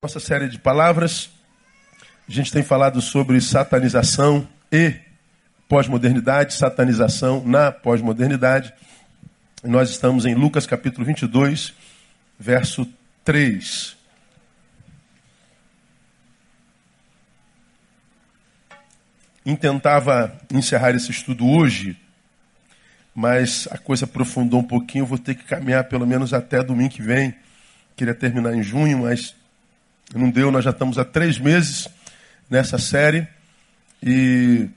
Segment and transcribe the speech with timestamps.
[0.00, 1.28] Nossa série de palavras,
[2.28, 4.94] a gente tem falado sobre satanização e
[5.68, 8.72] pós-modernidade, satanização na pós-modernidade.
[9.64, 11.74] Nós estamos em Lucas capítulo 22,
[12.38, 12.86] verso
[13.24, 13.96] 3.
[19.44, 22.00] Intentava encerrar esse estudo hoje,
[23.12, 27.02] mas a coisa aprofundou um pouquinho, vou ter que caminhar pelo menos até domingo que
[27.02, 27.34] vem.
[27.96, 29.34] Queria terminar em junho, mas
[30.14, 31.88] não deu, nós já estamos há três meses
[32.48, 33.26] nessa série
[34.02, 34.68] e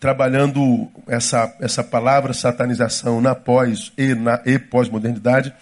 [0.00, 5.52] trabalhando essa, essa palavra satanização na pós e na e pós-modernidade,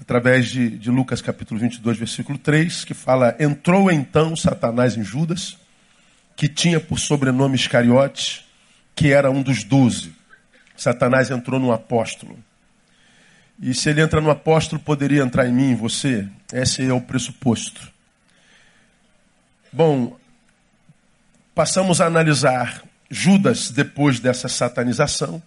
[0.00, 5.58] através de, de Lucas capítulo 22, versículo 3, que fala: Entrou então Satanás em Judas,
[6.36, 8.46] que tinha por sobrenome Iscariote,
[8.94, 10.12] que era um dos doze.
[10.76, 12.38] Satanás entrou no apóstolo.
[13.60, 16.26] E se ele entra no apóstolo, poderia entrar em mim, em você?
[16.50, 17.92] Esse é o pressuposto.
[19.72, 20.18] Bom,
[21.54, 25.40] passamos a analisar Judas depois dessa satanização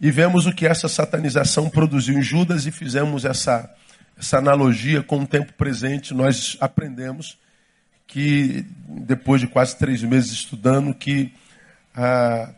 [0.00, 3.72] e vemos o que essa satanização produziu em Judas e fizemos essa,
[4.18, 6.12] essa analogia com o tempo presente.
[6.12, 7.38] Nós aprendemos
[8.08, 11.32] que, depois de quase três meses estudando, que
[11.94, 12.50] a,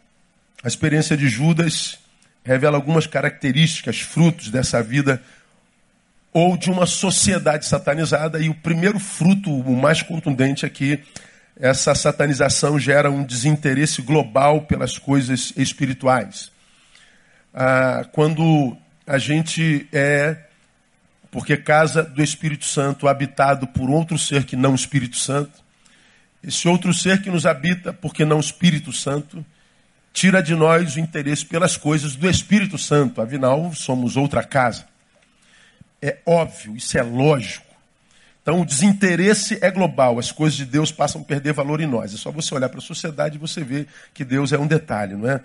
[0.63, 1.99] a experiência de Judas
[2.43, 5.23] revela algumas características, frutos dessa vida
[6.33, 11.01] ou de uma sociedade satanizada, e o primeiro fruto, o mais contundente, é que
[11.59, 16.51] essa satanização gera um desinteresse global pelas coisas espirituais.
[17.53, 20.37] Ah, quando a gente é,
[21.31, 25.61] porque casa do Espírito Santo, habitado por outro ser que não Espírito Santo,
[26.43, 29.45] esse outro ser que nos habita, porque não Espírito Santo,
[30.13, 34.90] tira de nós o interesse pelas coisas do Espírito Santo, afinal, somos outra casa.
[36.03, 37.67] É óbvio, isso é lógico.
[38.43, 42.15] Então o desinteresse é global, as coisas de Deus passam a perder valor em nós.
[42.15, 45.15] É só você olhar para a sociedade e você vê que Deus é um detalhe,
[45.15, 45.41] não é?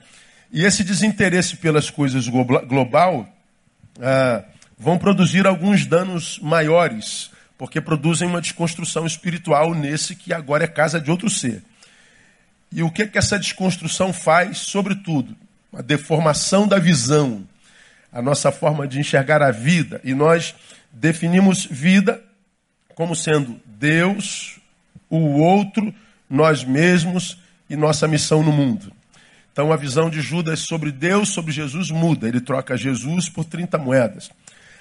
[0.51, 3.27] E esse desinteresse pelas coisas global
[4.01, 4.43] ah,
[4.77, 10.99] vão produzir alguns danos maiores, porque produzem uma desconstrução espiritual nesse que agora é casa
[10.99, 11.61] de outro ser.
[12.71, 14.59] E o que, que essa desconstrução faz?
[14.59, 15.35] Sobretudo,
[15.73, 17.43] a deformação da visão
[18.15, 19.99] a nossa forma de enxergar a vida.
[20.01, 20.55] E nós
[20.89, 22.23] definimos vida
[22.95, 24.57] como sendo Deus,
[25.09, 25.93] o outro,
[26.29, 27.37] nós mesmos
[27.69, 28.89] e nossa missão no mundo.
[29.51, 32.25] Então a visão de Judas sobre Deus, sobre Jesus muda.
[32.25, 34.31] Ele troca Jesus por 30 moedas.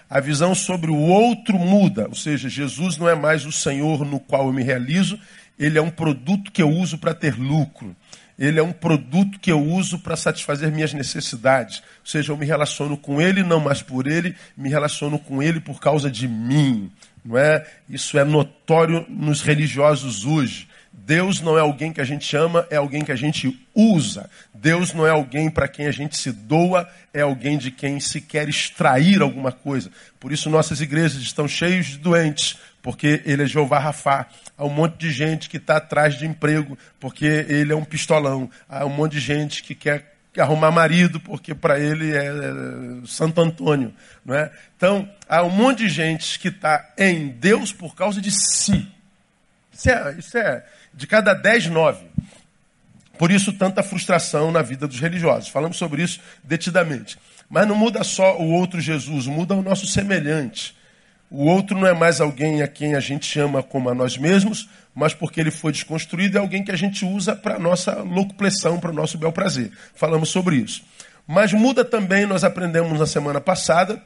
[0.08, 4.20] A visão sobre o outro muda, ou seja, Jesus não é mais o Senhor no
[4.20, 5.18] qual eu me realizo,
[5.58, 7.96] ele é um produto que eu uso para ter lucro
[8.38, 11.78] ele é um produto que eu uso para satisfazer minhas necessidades.
[11.78, 15.60] Ou seja, eu me relaciono com ele não mais por ele, me relaciono com ele
[15.60, 16.90] por causa de mim.
[17.24, 17.66] Não é?
[17.88, 20.68] Isso é notório nos religiosos hoje.
[20.92, 24.30] Deus não é alguém que a gente ama, é alguém que a gente usa.
[24.54, 28.20] Deus não é alguém para quem a gente se doa, é alguém de quem se
[28.20, 29.90] quer extrair alguma coisa.
[30.20, 34.26] Por isso nossas igrejas estão cheias de doentes, porque ele é Jeová Rafá.
[34.58, 38.50] Há um monte de gente que está atrás de emprego, porque ele é um pistolão.
[38.68, 43.40] Há um monte de gente que quer arrumar marido, porque para ele é, é Santo
[43.40, 43.94] Antônio.
[44.22, 44.52] Não é?
[44.76, 48.86] Então, há um monte de gente que está em Deus por causa de si.
[49.72, 50.62] Isso é, isso é
[50.92, 52.04] de cada dez, nove.
[53.16, 55.48] Por isso, tanta frustração na vida dos religiosos.
[55.48, 57.18] Falamos sobre isso detidamente.
[57.48, 60.76] Mas não muda só o outro Jesus, muda o nosso semelhante.
[61.36, 64.68] O outro não é mais alguém a quem a gente chama como a nós mesmos,
[64.94, 68.78] mas porque ele foi desconstruído, é alguém que a gente usa para a nossa locupressão,
[68.78, 69.72] para o nosso bel prazer.
[69.96, 70.84] Falamos sobre isso.
[71.26, 74.00] Mas muda também, nós aprendemos na semana passada,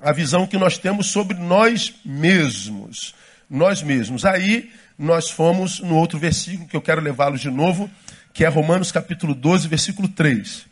[0.00, 3.16] a visão que nós temos sobre nós mesmos.
[3.50, 4.24] Nós mesmos.
[4.24, 7.90] Aí nós fomos no outro versículo que eu quero levá-los de novo,
[8.32, 10.66] que é Romanos capítulo 12, versículo 3.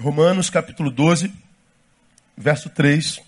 [0.00, 1.32] Romanos capítulo 12,
[2.40, 3.20] verso 3.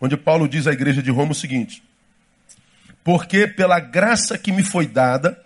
[0.00, 1.82] Onde Paulo diz à igreja de Roma o seguinte:
[3.02, 5.42] Porque pela graça que me foi dada,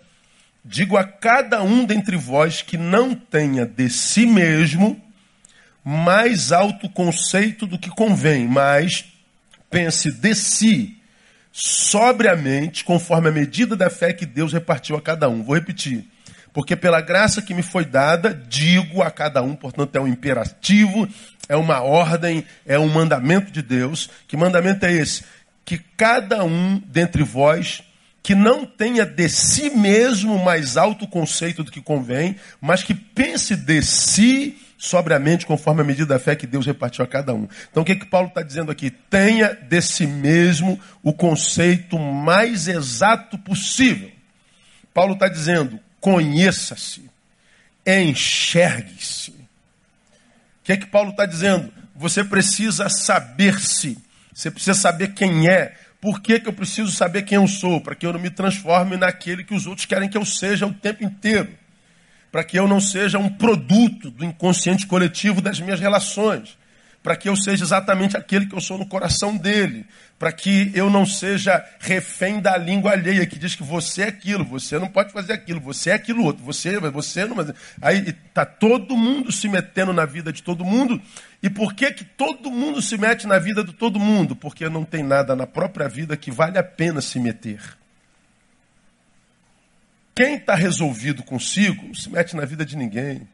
[0.63, 5.01] digo a cada um dentre vós que não tenha de si mesmo
[5.83, 9.05] mais alto conceito do que convém, mas
[9.69, 10.97] pense de si
[11.51, 15.43] sobriamente, conforme a medida da fé que Deus repartiu a cada um.
[15.43, 16.07] Vou repetir.
[16.53, 21.07] Porque pela graça que me foi dada, digo a cada um, portanto, é um imperativo,
[21.49, 24.09] é uma ordem, é um mandamento de Deus.
[24.27, 25.23] Que mandamento é esse?
[25.65, 27.81] Que cada um dentre vós
[28.21, 33.53] que não tenha de si mesmo mais alto conceito do que convém, mas que pense
[33.53, 37.47] de si sobriamente, conforme a medida da fé que Deus repartiu a cada um.
[37.71, 38.89] Então o que, que Paulo está dizendo aqui?
[38.89, 44.11] Tenha de si mesmo o conceito mais exato possível.
[44.93, 47.09] Paulo está dizendo: conheça-se,
[47.87, 49.31] enxergue-se.
[49.31, 49.35] O
[50.65, 51.71] que é que Paulo está dizendo?
[51.95, 53.97] Você precisa saber-se,
[54.33, 55.77] você precisa saber quem é.
[56.01, 57.79] Por que, que eu preciso saber quem eu sou?
[57.79, 60.73] Para que eu não me transforme naquele que os outros querem que eu seja o
[60.73, 61.63] tempo inteiro
[62.33, 66.57] para que eu não seja um produto do inconsciente coletivo das minhas relações,
[67.03, 69.85] para que eu seja exatamente aquele que eu sou no coração dele,
[70.17, 74.45] para que eu não seja refém da língua alheia que diz que você é aquilo,
[74.45, 77.35] você não pode fazer aquilo, você é aquilo outro, você, você não.
[77.81, 81.01] Aí está todo mundo se metendo na vida de todo mundo.
[81.41, 84.33] E por que, que todo mundo se mete na vida de todo mundo?
[84.33, 87.59] Porque não tem nada na própria vida que vale a pena se meter.
[90.15, 93.27] Quem está resolvido consigo não se mete na vida de ninguém.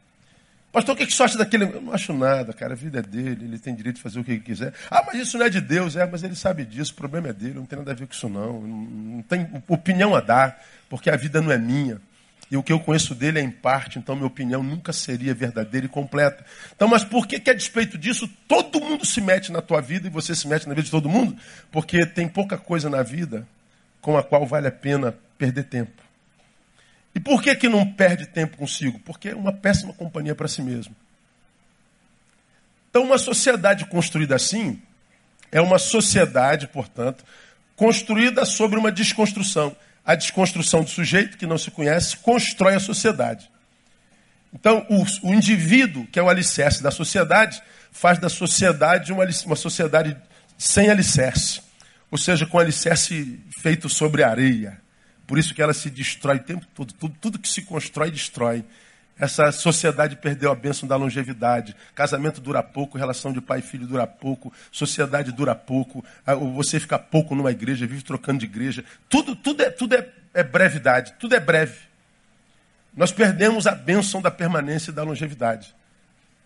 [0.72, 1.64] Pastor, o que, que você acha daquele?
[1.64, 2.74] Eu não acho nada, cara.
[2.74, 4.72] A vida é dele, ele tem direito de fazer o que ele quiser.
[4.88, 5.96] Ah, mas isso não é de Deus.
[5.96, 8.12] É, mas ele sabe disso, o problema é dele, não tem nada a ver com
[8.12, 8.60] isso, não.
[8.60, 12.00] Não tem opinião a dar, porque a vida não é minha.
[12.50, 15.86] E o que eu conheço dele é em parte, então minha opinião nunca seria verdadeira
[15.86, 16.44] e completa.
[16.74, 20.08] Então, mas por que, que a despeito disso, todo mundo se mete na tua vida
[20.08, 21.36] e você se mete na vida de todo mundo?
[21.70, 23.46] Porque tem pouca coisa na vida
[24.00, 26.09] com a qual vale a pena perder tempo.
[27.14, 28.98] E por que, que não perde tempo consigo?
[29.00, 30.94] Porque é uma péssima companhia para si mesmo.
[32.88, 34.80] Então, uma sociedade construída assim
[35.52, 37.24] é uma sociedade, portanto,
[37.76, 39.76] construída sobre uma desconstrução.
[40.04, 43.50] A desconstrução do sujeito que não se conhece constrói a sociedade.
[44.52, 49.56] Então, o, o indivíduo, que é o alicerce da sociedade, faz da sociedade uma, uma
[49.56, 50.16] sociedade
[50.58, 51.60] sem alicerce.
[52.10, 54.80] Ou seja, com alicerce feito sobre areia.
[55.30, 56.92] Por isso que ela se destrói o tempo todo.
[56.92, 58.64] Tudo, tudo que se constrói, destrói.
[59.16, 61.76] Essa sociedade perdeu a bênção da longevidade.
[61.94, 66.04] Casamento dura pouco, relação de pai e filho dura pouco, sociedade dura pouco,
[66.56, 68.84] você fica pouco numa igreja, vive trocando de igreja.
[69.08, 71.78] Tudo, tudo, é, tudo é, é brevidade, tudo é breve.
[72.96, 75.72] Nós perdemos a bênção da permanência e da longevidade.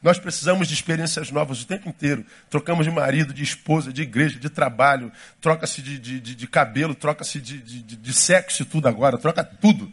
[0.04, 2.26] Nós precisamos de experiências novas o tempo inteiro.
[2.50, 5.10] Trocamos de marido, de esposa, de igreja, de trabalho,
[5.40, 9.90] troca-se de, de, de, de, cabelo, troca-se de, sexo e tudo agora, troca tudo.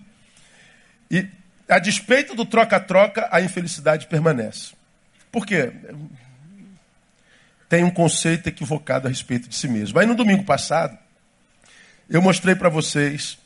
[1.10, 1.26] E
[1.66, 4.74] a despeito do troca-troca, a infelicidade permanece.
[5.32, 5.72] Por quê?
[7.70, 9.98] Tem um conceito equivocado a respeito de si mesmo.
[9.98, 10.98] Aí no domingo passado,
[12.10, 13.38] eu mostrei para vocês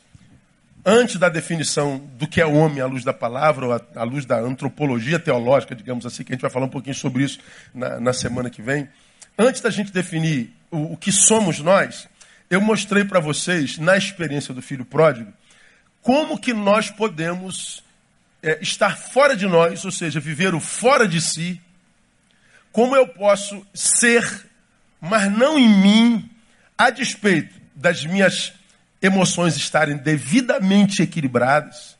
[0.88, 4.38] antes da definição do que é homem à luz da palavra, ou à luz da
[4.38, 7.40] antropologia teológica, digamos assim, que a gente vai falar um pouquinho sobre isso
[7.74, 8.88] na, na semana que vem,
[9.36, 12.08] antes da gente definir o, o que somos nós,
[12.48, 15.32] eu mostrei para vocês, na experiência do filho pródigo,
[16.00, 17.82] como que nós podemos
[18.40, 21.60] é, estar fora de nós, ou seja, viver o fora de si,
[22.70, 24.46] como eu posso ser,
[25.00, 26.30] mas não em mim,
[26.78, 28.52] a despeito das minhas
[29.00, 31.96] emoções estarem devidamente equilibradas,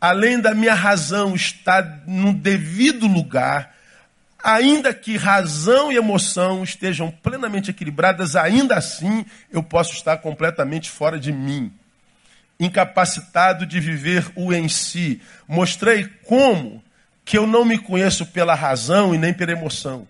[0.00, 3.74] além da minha razão estar no devido lugar,
[4.42, 11.18] ainda que razão e emoção estejam plenamente equilibradas, ainda assim eu posso estar completamente fora
[11.18, 11.72] de mim,
[12.58, 15.20] incapacitado de viver o em si.
[15.46, 16.82] Mostrei como
[17.24, 20.08] que eu não me conheço pela razão e nem pela emoção.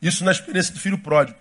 [0.00, 1.38] Isso na experiência do filho pródigo.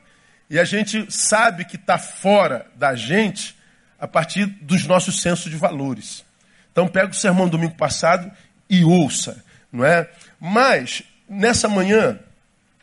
[0.53, 3.57] E a gente sabe que está fora da gente
[3.99, 6.23] a partir dos nossos sensos de valores.
[6.71, 8.31] Então pega o sermão do domingo passado
[8.69, 10.07] e ouça, não é?
[10.39, 12.19] Mas nessa manhã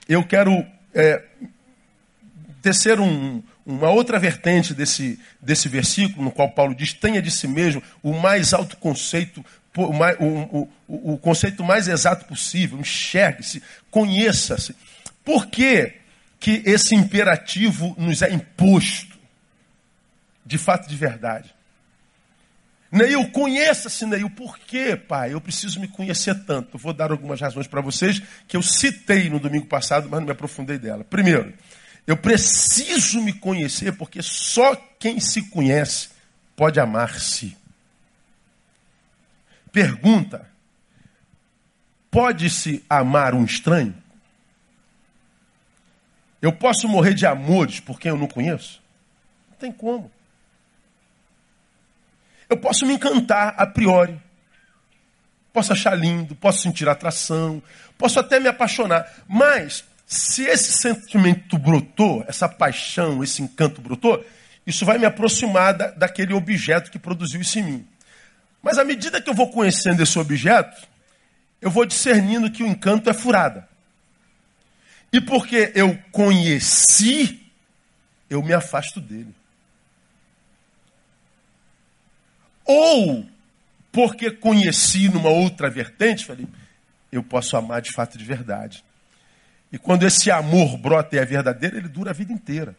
[0.08, 1.22] eu quero é,
[2.60, 7.46] tecer um, uma outra vertente desse, desse versículo, no qual Paulo diz: tenha de si
[7.46, 9.46] mesmo o mais alto conceito,
[9.76, 9.82] o,
[10.24, 13.62] o, o, o conceito mais exato possível, enxergue-se,
[13.92, 14.74] conheça-se.
[15.24, 15.99] Por que,
[16.40, 19.10] que esse imperativo nos é imposto?
[20.50, 21.54] de fato de verdade.
[22.90, 24.28] Neil, conheça-se, Neil.
[24.30, 25.32] Por quê, pai?
[25.32, 26.76] Eu preciso me conhecer tanto.
[26.76, 30.32] Vou dar algumas razões para vocês que eu citei no domingo passado, mas não me
[30.32, 31.04] aprofundei dela.
[31.04, 31.54] Primeiro,
[32.04, 36.08] eu preciso me conhecer porque só quem se conhece
[36.56, 37.56] pode amar-se.
[39.70, 40.50] Pergunta:
[42.10, 43.94] pode-se amar um estranho?
[46.40, 48.82] Eu posso morrer de amores por quem eu não conheço?
[49.50, 50.10] Não tem como.
[52.48, 54.20] Eu posso me encantar a priori.
[55.52, 57.62] Posso achar lindo, posso sentir atração,
[57.98, 59.06] posso até me apaixonar.
[59.28, 64.24] Mas, se esse sentimento brotou, essa paixão, esse encanto brotou,
[64.66, 67.88] isso vai me aproximar da, daquele objeto que produziu isso em mim.
[68.62, 70.86] Mas à medida que eu vou conhecendo esse objeto,
[71.60, 73.68] eu vou discernindo que o encanto é furada.
[75.12, 77.50] E porque eu conheci,
[78.28, 79.34] eu me afasto dele.
[82.64, 83.26] Ou
[83.90, 86.46] porque conheci numa outra vertente, falei,
[87.10, 88.84] eu posso amar de fato de verdade.
[89.72, 92.76] E quando esse amor brota e é verdadeiro, ele dura a vida inteira.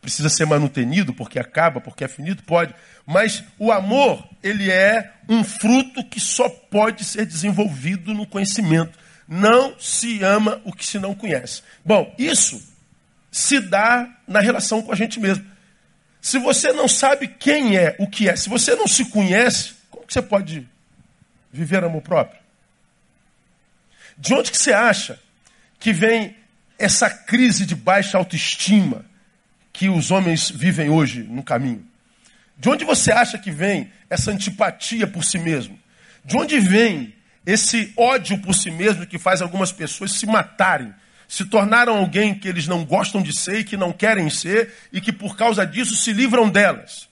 [0.00, 2.42] Precisa ser manutenido porque acaba, porque é finito?
[2.42, 2.74] Pode.
[3.06, 8.98] Mas o amor, ele é um fruto que só pode ser desenvolvido no conhecimento.
[9.32, 11.62] Não se ama o que se não conhece.
[11.82, 12.62] Bom, isso
[13.30, 15.42] se dá na relação com a gente mesmo.
[16.20, 20.06] Se você não sabe quem é, o que é, se você não se conhece, como
[20.06, 20.68] que você pode
[21.50, 22.38] viver amor próprio?
[24.18, 25.18] De onde que você acha
[25.80, 26.36] que vem
[26.78, 29.02] essa crise de baixa autoestima
[29.72, 31.82] que os homens vivem hoje no caminho?
[32.58, 35.80] De onde você acha que vem essa antipatia por si mesmo?
[36.22, 40.94] De onde vem esse ódio por si mesmo que faz algumas pessoas se matarem,
[41.28, 45.00] se tornaram alguém que eles não gostam de ser e que não querem ser e
[45.00, 47.08] que por causa disso se livram delas?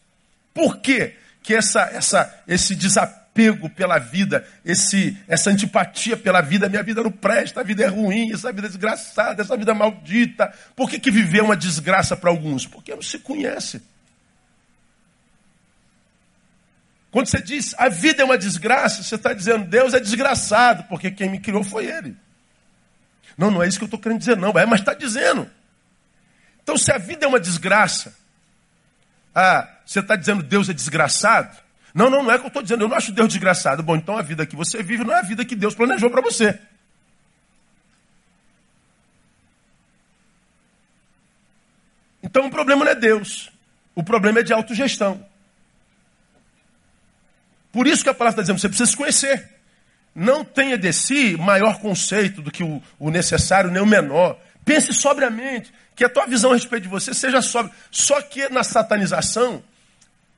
[0.52, 6.68] Por quê que essa, essa, esse desapego apego pela vida, esse, essa antipatia pela vida.
[6.68, 9.74] Minha vida não presta, a vida é ruim, essa vida é desgraçada, essa vida é
[9.74, 10.52] maldita.
[10.74, 12.66] Por que, que viver é uma desgraça para alguns?
[12.66, 13.80] Porque não se conhece.
[17.10, 21.10] Quando você diz a vida é uma desgraça, você está dizendo Deus é desgraçado, porque
[21.10, 22.16] quem me criou foi Ele.
[23.36, 24.50] Não, não é isso que eu estou querendo dizer, não.
[24.50, 25.50] É, mas está dizendo.
[26.62, 28.14] Então, se a vida é uma desgraça,
[29.34, 31.56] ah, você está dizendo Deus é desgraçado?
[31.94, 33.82] Não, não, não é que eu estou dizendo, eu não acho Deus desgraçado.
[33.82, 36.20] Bom, então a vida que você vive não é a vida que Deus planejou para
[36.20, 36.58] você.
[42.22, 43.50] Então o problema não é Deus,
[43.94, 45.26] o problema é de autogestão.
[47.72, 49.48] Por isso que a palavra está dizendo, você precisa se conhecer.
[50.14, 54.38] Não tenha de si maior conceito do que o, o necessário, nem o menor.
[54.64, 57.74] Pense sobriamente, que a tua visão a respeito de você seja sóbria.
[57.90, 59.62] Só que na satanização,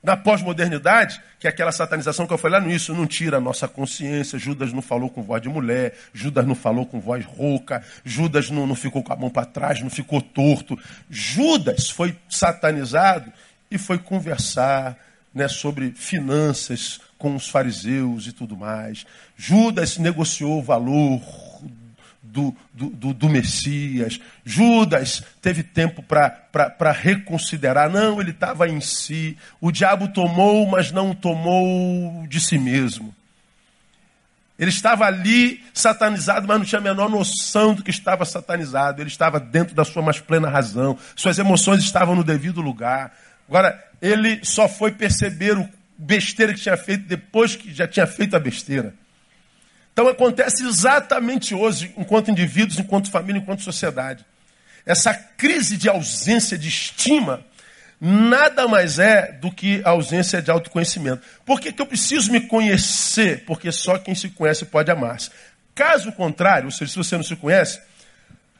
[0.03, 3.41] na pós-modernidade, que é aquela satanização que eu falei lá no início, não tira a
[3.41, 4.37] nossa consciência.
[4.37, 8.67] Judas não falou com voz de mulher, Judas não falou com voz rouca, Judas não,
[8.67, 10.77] não ficou com a mão para trás, não ficou torto.
[11.09, 13.31] Judas foi satanizado
[13.71, 14.97] e foi conversar
[15.33, 19.05] né, sobre finanças com os fariseus e tudo mais.
[19.37, 21.21] Judas negociou o valor
[22.21, 24.19] do, do, do, do Messias.
[24.43, 27.89] Judas teve tempo para reconsiderar.
[27.89, 29.37] Não, ele estava em si.
[29.61, 33.15] O diabo tomou, mas não tomou de si mesmo.
[34.59, 39.01] Ele estava ali satanizado, mas não tinha a menor noção do que estava satanizado.
[39.01, 40.99] Ele estava dentro da sua mais plena razão.
[41.15, 43.13] Suas emoções estavam no devido lugar.
[43.47, 48.35] Agora, ele só foi perceber o besteira que tinha feito depois que já tinha feito
[48.35, 48.93] a besteira.
[49.91, 54.25] Então acontece exatamente hoje, enquanto indivíduos, enquanto família, enquanto sociedade.
[54.85, 57.45] Essa crise de ausência de estima
[58.05, 61.21] nada mais é do que a ausência de autoconhecimento.
[61.45, 63.45] Por que, que eu preciso me conhecer?
[63.45, 65.29] Porque só quem se conhece pode amar-se.
[65.73, 67.79] Caso contrário, ou seja, se você não se conhece,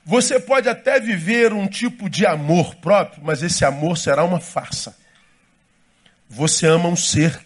[0.05, 4.95] você pode até viver um tipo de amor próprio, mas esse amor será uma farsa.
[6.35, 7.39] Você ama um ser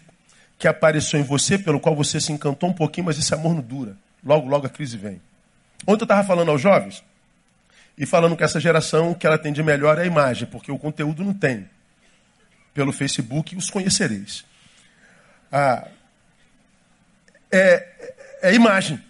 [0.58, 3.60] que apareceu em você, pelo qual você se encantou um pouquinho, mas esse amor não
[3.60, 3.96] dura.
[4.24, 5.20] Logo, logo a crise vem.
[5.86, 7.04] Ontem eu estava falando aos jovens
[7.96, 10.72] e falando que essa geração, o que ela tem de melhor é a imagem, porque
[10.72, 11.68] o conteúdo não tem.
[12.72, 14.44] Pelo Facebook os conhecereis.
[15.52, 15.86] Ah,
[17.52, 17.86] é,
[18.42, 19.02] é imagem.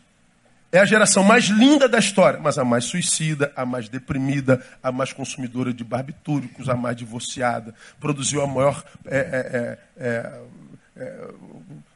[0.71, 4.93] É a geração mais linda da história, mas a mais suicida, a mais deprimida, a
[4.93, 7.75] mais consumidora de barbitúricos, a mais divorciada.
[7.99, 10.41] Produziu a maior é, é, é, é
[10.99, 11.29] é,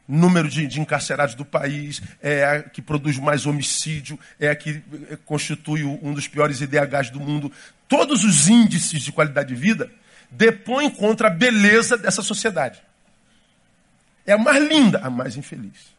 [0.07, 4.81] número de, de, encarcerados do país, é a que produz mais homicídio, é a que
[5.25, 7.51] constitui um dos piores IDHs do mundo.
[7.87, 9.91] Todos os índices de qualidade de vida
[10.31, 12.81] depõem contra a beleza dessa sociedade.
[14.25, 15.93] É a mais linda, a mais infeliz.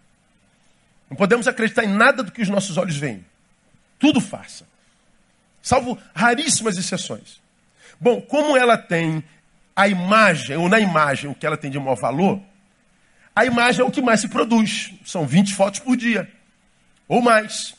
[1.15, 3.25] Não podemos acreditar em nada do que os nossos olhos veem.
[4.01, 4.67] Tudo farsa.
[5.63, 7.41] Salvo raríssimas exceções.
[8.01, 9.23] Bom, como ela tem
[9.77, 12.43] a imagem, ou na imagem, o que ela tem de maior valor,
[13.33, 14.93] a imagem é o que mais se produz.
[15.05, 16.29] São 20 fotos por dia.
[17.07, 17.77] Ou mais.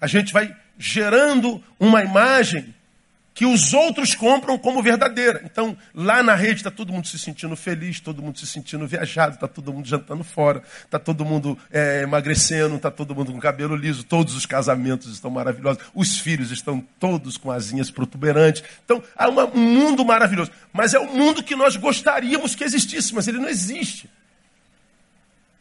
[0.00, 2.72] A gente vai gerando uma imagem
[3.40, 5.40] que os outros compram como verdadeira.
[5.46, 9.36] Então, lá na rede está todo mundo se sentindo feliz, todo mundo se sentindo viajado,
[9.36, 13.74] está todo mundo jantando fora, está todo mundo é, emagrecendo, está todo mundo com cabelo
[13.74, 18.62] liso, todos os casamentos estão maravilhosos, os filhos estão todos com asinhas protuberantes.
[18.84, 20.50] Então, há um mundo maravilhoso.
[20.70, 24.10] Mas é o mundo que nós gostaríamos que existisse, mas ele não existe.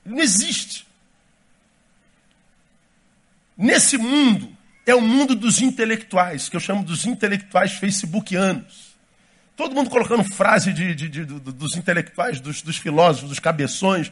[0.03, 0.86] Não existe.
[3.57, 4.58] Nesse mundo,
[4.89, 8.89] é o mundo dos intelectuais, que eu chamo dos intelectuais facebookianos.
[9.55, 14.12] Todo mundo colocando frase de, de, de, dos intelectuais, dos, dos filósofos, dos cabeções,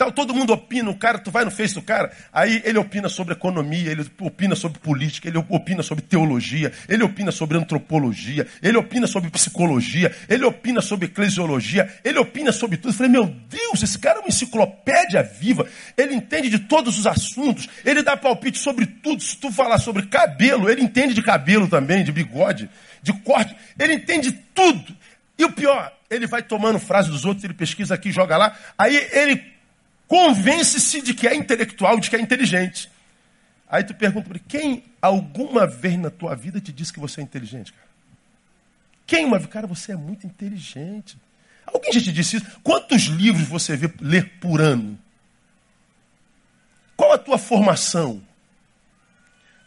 [0.00, 3.06] Tal, todo mundo opina, o cara, tu vai no Face do cara, aí ele opina
[3.06, 8.78] sobre economia, ele opina sobre política, ele opina sobre teologia, ele opina sobre antropologia, ele
[8.78, 12.92] opina sobre psicologia, ele opina sobre eclesiologia, ele opina sobre tudo.
[12.92, 17.06] Eu falei, meu Deus, esse cara é uma enciclopédia viva, ele entende de todos os
[17.06, 19.22] assuntos, ele dá palpite sobre tudo.
[19.22, 22.70] Se tu falar sobre cabelo, ele entende de cabelo também, de bigode,
[23.02, 24.96] de corte, ele entende tudo.
[25.36, 28.96] E o pior, ele vai tomando frase dos outros, ele pesquisa aqui, joga lá, aí
[29.12, 29.59] ele
[30.10, 32.90] Convence-se de que é intelectual, de que é inteligente.
[33.68, 37.20] Aí tu pergunta para ele, quem alguma vez na tua vida te disse que você
[37.20, 37.88] é inteligente, cara?
[39.06, 39.48] Quem uma vez?
[39.48, 41.16] Cara, você é muito inteligente.
[41.64, 42.60] Alguém já te disse isso?
[42.60, 44.98] Quantos livros você vê ler por ano?
[46.96, 48.20] Qual a tua formação?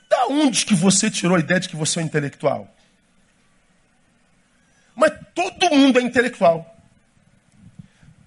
[0.09, 2.69] Da onde que você tirou a ideia de que você é um intelectual?
[4.93, 6.72] Mas todo mundo é intelectual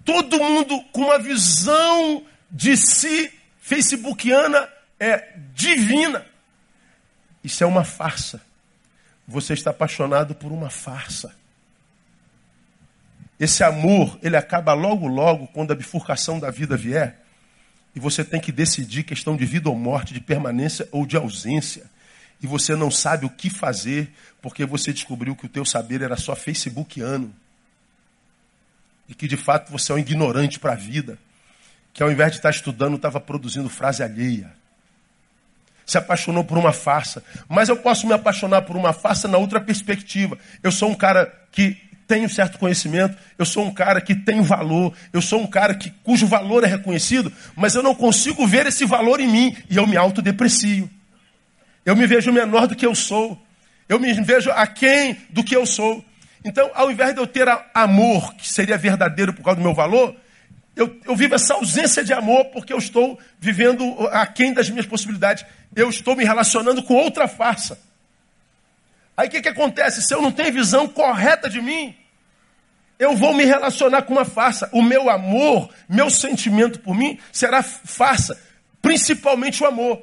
[0.07, 6.25] todo mundo com uma visão de si facebookiana é divina.
[7.43, 8.41] Isso é uma farsa.
[9.27, 11.35] Você está apaixonado por uma farsa.
[13.37, 17.21] Esse amor, ele acaba logo, logo, quando a bifurcação da vida vier.
[17.93, 21.83] E você tem que decidir questão de vida ou morte, de permanência ou de ausência.
[22.41, 24.09] E você não sabe o que fazer,
[24.41, 27.33] porque você descobriu que o teu saber era só facebookiano
[29.07, 31.17] e que de fato você é um ignorante para a vida,
[31.93, 34.51] que ao invés de estar estudando, estava produzindo frase alheia.
[35.85, 37.23] Se apaixonou por uma farsa.
[37.47, 40.37] Mas eu posso me apaixonar por uma farsa na outra perspectiva.
[40.61, 44.93] Eu sou um cara que tenho certo conhecimento, eu sou um cara que tem valor,
[45.11, 48.85] eu sou um cara que, cujo valor é reconhecido, mas eu não consigo ver esse
[48.85, 50.89] valor em mim e eu me autodeprecio.
[51.85, 53.41] Eu me vejo menor do que eu sou.
[53.87, 56.03] Eu me vejo aquém do que eu sou.
[56.47, 60.15] Então, ao invés de eu ter amor, que seria verdadeiro por causa do meu valor,
[60.77, 65.45] eu, eu vivo essa ausência de amor porque eu estou vivendo aquém das minhas possibilidades.
[65.75, 67.77] Eu estou me relacionando com outra farsa.
[69.17, 70.01] Aí o que, que acontece?
[70.01, 71.93] Se eu não tenho visão correta de mim,
[72.97, 74.69] eu vou me relacionar com uma farsa.
[74.71, 78.41] O meu amor, meu sentimento por mim será farsa,
[78.81, 80.01] principalmente o amor.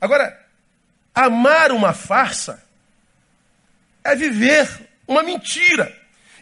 [0.00, 0.40] Agora,
[1.14, 2.64] amar uma farsa
[4.06, 4.68] é viver
[5.06, 5.92] uma mentira.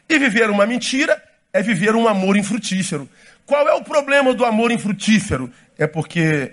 [0.09, 1.23] E viver uma mentira
[1.53, 3.09] é viver um amor infrutífero.
[3.47, 5.51] Qual é o problema do amor infrutífero?
[5.79, 6.53] É porque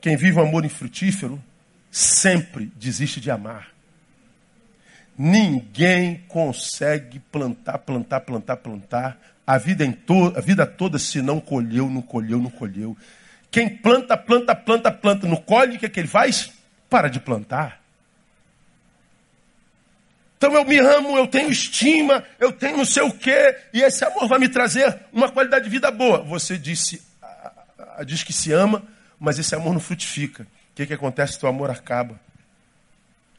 [0.00, 1.42] quem vive um amor infrutífero
[1.90, 3.68] sempre desiste de amar.
[5.16, 11.38] Ninguém consegue plantar, plantar, plantar, plantar a vida, em to a vida toda se não
[11.38, 12.96] colheu, não colheu, não colheu.
[13.50, 16.50] Quem planta, planta, planta, planta, não colhe, o que, é que ele faz?
[16.88, 17.81] Para de plantar.
[20.42, 24.04] Então eu me amo, eu tenho estima, eu tenho não sei o quê, e esse
[24.04, 26.20] amor vai me trazer uma qualidade de vida boa.
[26.24, 27.00] Você disse,
[28.04, 28.82] diz que se ama,
[29.20, 30.42] mas esse amor não frutifica.
[30.42, 31.38] O que, que acontece?
[31.38, 32.18] Teu amor acaba.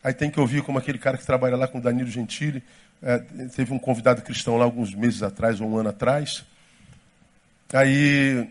[0.01, 2.63] Aí tem que ouvir como aquele cara que trabalha lá com o Danilo Gentili.
[3.01, 3.17] É,
[3.53, 6.45] teve um convidado cristão lá alguns meses atrás, ou um ano atrás.
[7.73, 8.49] Aí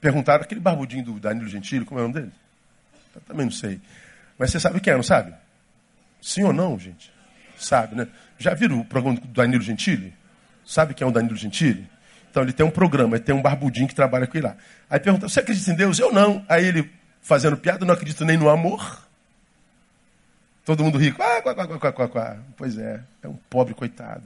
[0.00, 2.32] perguntaram, aquele barbudinho do Danilo Gentili, como é o nome dele?
[3.14, 3.80] Eu também não sei.
[4.36, 5.32] Mas você sabe quem é, não sabe?
[6.20, 7.19] Sim ou não, gente?
[7.64, 8.08] Sabe, né?
[8.38, 10.14] Já viram o programa do Danilo Gentili?
[10.64, 11.88] Sabe quem é o Danilo Gentili?
[12.30, 14.56] Então ele tem um programa, ele tem um barbudinho que trabalha com ele lá.
[14.88, 15.98] Aí pergunta, você acredita em Deus?
[15.98, 16.44] Eu não.
[16.48, 19.04] Aí ele, fazendo piada, não acredita nem no amor.
[20.64, 21.20] Todo mundo rico.
[21.20, 22.36] Ah, quá, quá, quá, quá, quá.
[22.56, 24.22] Pois é, é um pobre coitado.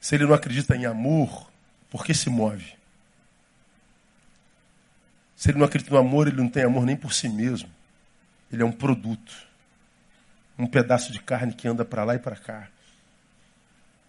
[0.00, 1.48] Se ele não acredita em amor,
[1.88, 2.74] por que se move?
[5.36, 7.70] Se ele não acredita no amor, ele não tem amor nem por si mesmo.
[8.52, 9.43] Ele é um produto
[10.58, 12.68] um pedaço de carne que anda para lá e para cá,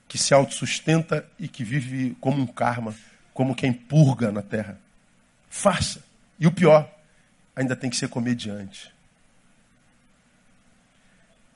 [0.08, 2.94] que se autossustenta e que vive como um karma,
[3.34, 4.80] como quem purga na terra.
[5.50, 6.04] Faça.
[6.40, 6.90] E o pior,
[7.56, 8.94] ainda tem que ser comediante.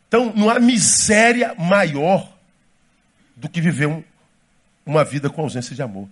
[0.07, 2.35] Então, não há miséria maior
[3.35, 4.03] do que viver um,
[4.85, 6.09] uma vida com ausência de amor.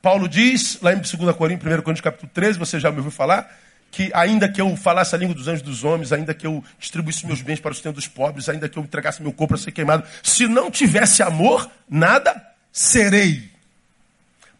[0.00, 3.54] Paulo diz, lá em 2 Coríntios, 1 Coríntios capítulo 13, você já me ouviu falar,
[3.90, 7.26] que ainda que eu falasse a língua dos anjos dos homens, ainda que eu distribuísse
[7.26, 9.72] meus bens para o sustento dos pobres, ainda que eu entregasse meu corpo para ser
[9.72, 12.40] queimado, se não tivesse amor, nada
[12.72, 13.50] serei.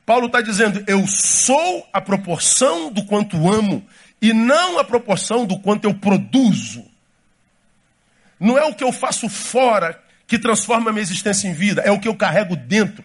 [0.04, 3.86] Paulo está dizendo, eu sou a proporção do quanto amo
[4.22, 6.84] e não a proporção do quanto eu produzo.
[8.40, 11.90] Não é o que eu faço fora que transforma a minha existência em vida, é
[11.90, 13.04] o que eu carrego dentro.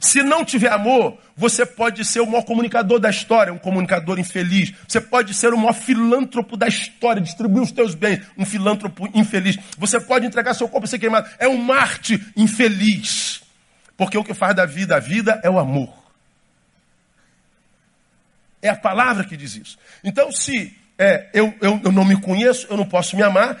[0.00, 4.72] Se não tiver amor, você pode ser o maior comunicador da história, um comunicador infeliz.
[4.88, 9.58] Você pode ser o maior filântropo da história, distribuir os teus bens, um filântropo infeliz.
[9.76, 11.28] Você pode entregar seu corpo a ser queimado.
[11.38, 13.42] É um Marte infeliz.
[13.94, 15.92] Porque o que faz da vida a vida é o amor.
[18.62, 19.78] É a palavra que diz isso.
[20.02, 23.60] Então, se é, eu, eu, eu não me conheço, eu não posso me amar.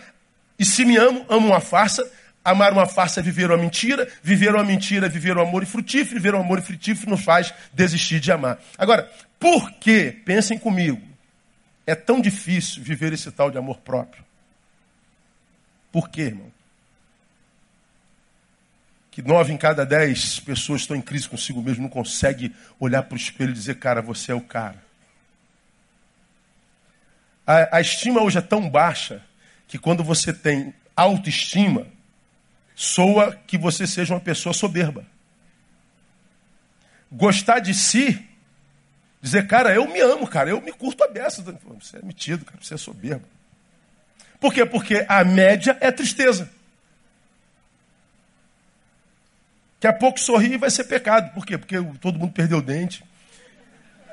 [0.58, 2.10] E se me amo, amo uma farsa.
[2.44, 6.20] Amar uma farsa é viver uma mentira, viver uma mentira é viver um amor frutífero,
[6.20, 8.58] viver um amor frutífero nos faz desistir de amar.
[8.78, 11.00] Agora, por que, pensem comigo,
[11.86, 14.24] é tão difícil viver esse tal de amor próprio?
[15.92, 16.50] Por quê, irmão?
[19.10, 23.14] Que nove em cada dez pessoas estão em crise consigo mesmo, não consegue olhar para
[23.14, 24.82] o espelho e dizer, cara, você é o cara.
[27.46, 29.22] A, a estima hoje é tão baixa
[29.66, 31.86] que quando você tem autoestima,
[32.80, 35.04] soa que você seja uma pessoa soberba.
[37.12, 38.26] Gostar de si,
[39.20, 41.42] dizer, cara, eu me amo, cara, eu me curto a beça.
[41.78, 43.26] Você é metido, cara, você é soberbo.
[44.40, 44.64] Por quê?
[44.64, 46.50] Porque a média é tristeza.
[49.74, 51.34] Daqui a pouco sorrir vai ser pecado.
[51.34, 51.58] Por quê?
[51.58, 53.04] Porque todo mundo perdeu o dente.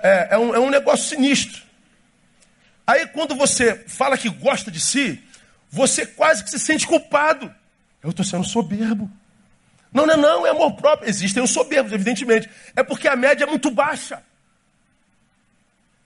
[0.03, 1.63] É, é, um, é um negócio sinistro.
[2.85, 5.23] Aí quando você fala que gosta de si,
[5.69, 7.49] você quase que se sente culpado.
[8.03, 9.09] Eu estou sendo soberbo.
[9.93, 11.09] Não, não, não, é amor próprio.
[11.09, 12.49] Existem os soberbos, evidentemente.
[12.75, 14.21] É porque a média é muito baixa.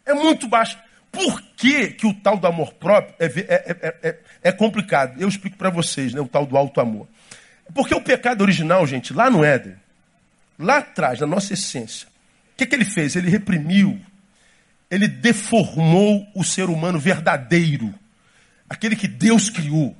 [0.06, 0.82] É muito baixa.
[1.12, 5.22] Por que, que o tal do amor próprio é, é, é, é complicado?
[5.22, 7.08] Eu explico para vocês, né, o tal do alto amor.
[7.74, 9.76] Porque o pecado original, gente, lá no Éden,
[10.58, 12.08] lá atrás, na nossa essência,
[12.54, 13.16] o que, que ele fez?
[13.16, 14.00] Ele reprimiu,
[14.90, 17.94] ele deformou o ser humano verdadeiro,
[18.70, 19.96] aquele que Deus criou.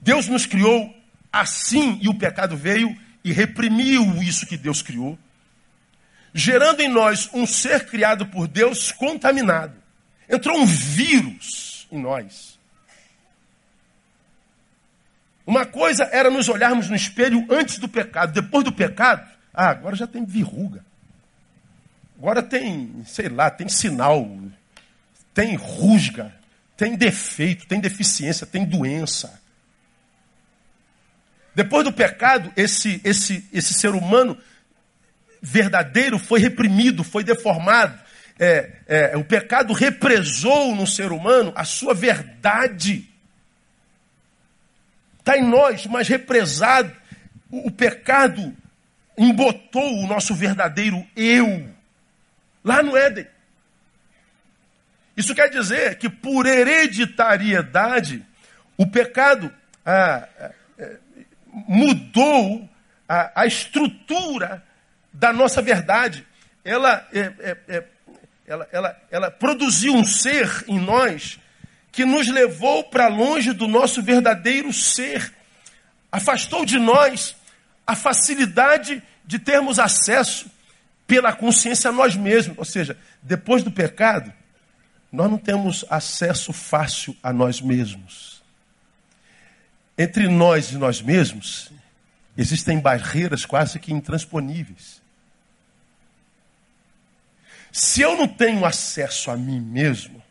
[0.00, 0.94] Deus nos criou
[1.32, 5.18] assim e o pecado veio e reprimiu isso que Deus criou,
[6.32, 9.74] gerando em nós um ser criado por Deus contaminado.
[10.28, 12.58] Entrou um vírus em nós.
[15.46, 19.96] Uma coisa era nos olharmos no espelho antes do pecado, depois do pecado, ah, agora
[19.96, 20.84] já tem verruga.
[22.16, 24.30] Agora tem, sei lá, tem sinal,
[25.34, 26.32] tem rusga,
[26.76, 29.39] tem defeito, tem deficiência, tem doença.
[31.54, 34.38] Depois do pecado, esse, esse, esse ser humano
[35.42, 37.98] verdadeiro foi reprimido, foi deformado.
[38.38, 43.08] É, é, o pecado represou no ser humano a sua verdade.
[45.18, 46.90] Está em nós, mas represado.
[47.50, 48.56] O, pecado
[49.18, 51.68] embotou o nosso verdadeiro eu.
[52.64, 53.26] Lá no Éden.
[55.16, 58.24] Isso quer dizer que por hereditariedade,
[58.76, 59.52] o pecado
[59.84, 60.28] ah,
[61.52, 62.68] mudou
[63.08, 64.64] a, a estrutura
[65.12, 66.26] da nossa verdade.
[66.64, 67.84] Ela, é, é, é,
[68.46, 71.38] ela, ela, ela produziu um ser em nós
[71.92, 75.32] que nos levou para longe do nosso verdadeiro ser.
[76.10, 77.36] Afastou de nós
[77.86, 80.50] a facilidade de termos acesso
[81.06, 82.56] pela consciência a nós mesmos.
[82.58, 84.32] Ou seja, depois do pecado,
[85.10, 88.29] nós não temos acesso fácil a nós mesmos.
[90.02, 91.70] Entre nós e nós mesmos,
[92.34, 95.02] existem barreiras quase que intransponíveis.
[97.70, 100.22] Se eu não tenho acesso a mim mesmo,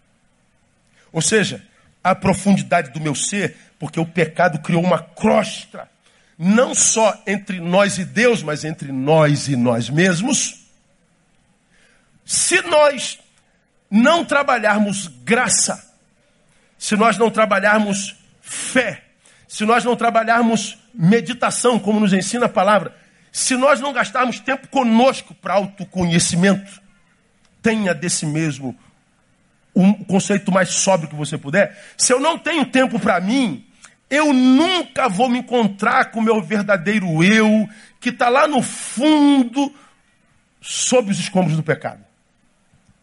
[1.12, 1.64] ou seja,
[2.04, 5.88] a profundidade do meu ser, porque o pecado criou uma crosta,
[6.36, 10.66] não só entre nós e Deus, mas entre nós e nós mesmos.
[12.26, 13.20] Se nós
[13.88, 15.96] não trabalharmos graça,
[16.76, 19.09] se nós não trabalharmos fé,
[19.50, 22.96] se nós não trabalharmos meditação, como nos ensina a palavra,
[23.32, 26.80] se nós não gastarmos tempo conosco para autoconhecimento,
[27.60, 28.78] tenha desse mesmo
[29.76, 31.76] um conceito mais sóbrio que você puder.
[31.98, 33.66] Se eu não tenho tempo para mim,
[34.08, 37.68] eu nunca vou me encontrar com o meu verdadeiro eu,
[38.00, 39.74] que está lá no fundo,
[40.62, 42.06] sob os escombros do pecado.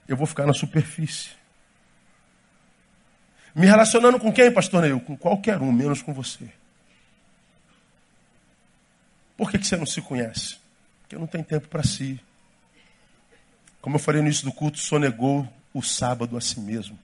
[0.07, 1.31] Eu vou ficar na superfície.
[3.57, 5.01] Me relacionando com quem, pastor Neil?
[5.01, 6.47] Com qualquer um, menos com você.
[9.35, 10.59] Por que, que você não se conhece?
[11.01, 12.21] Porque não tem tempo para si.
[13.81, 16.99] Como eu falei no início do culto, sonegou o sábado a si mesmo.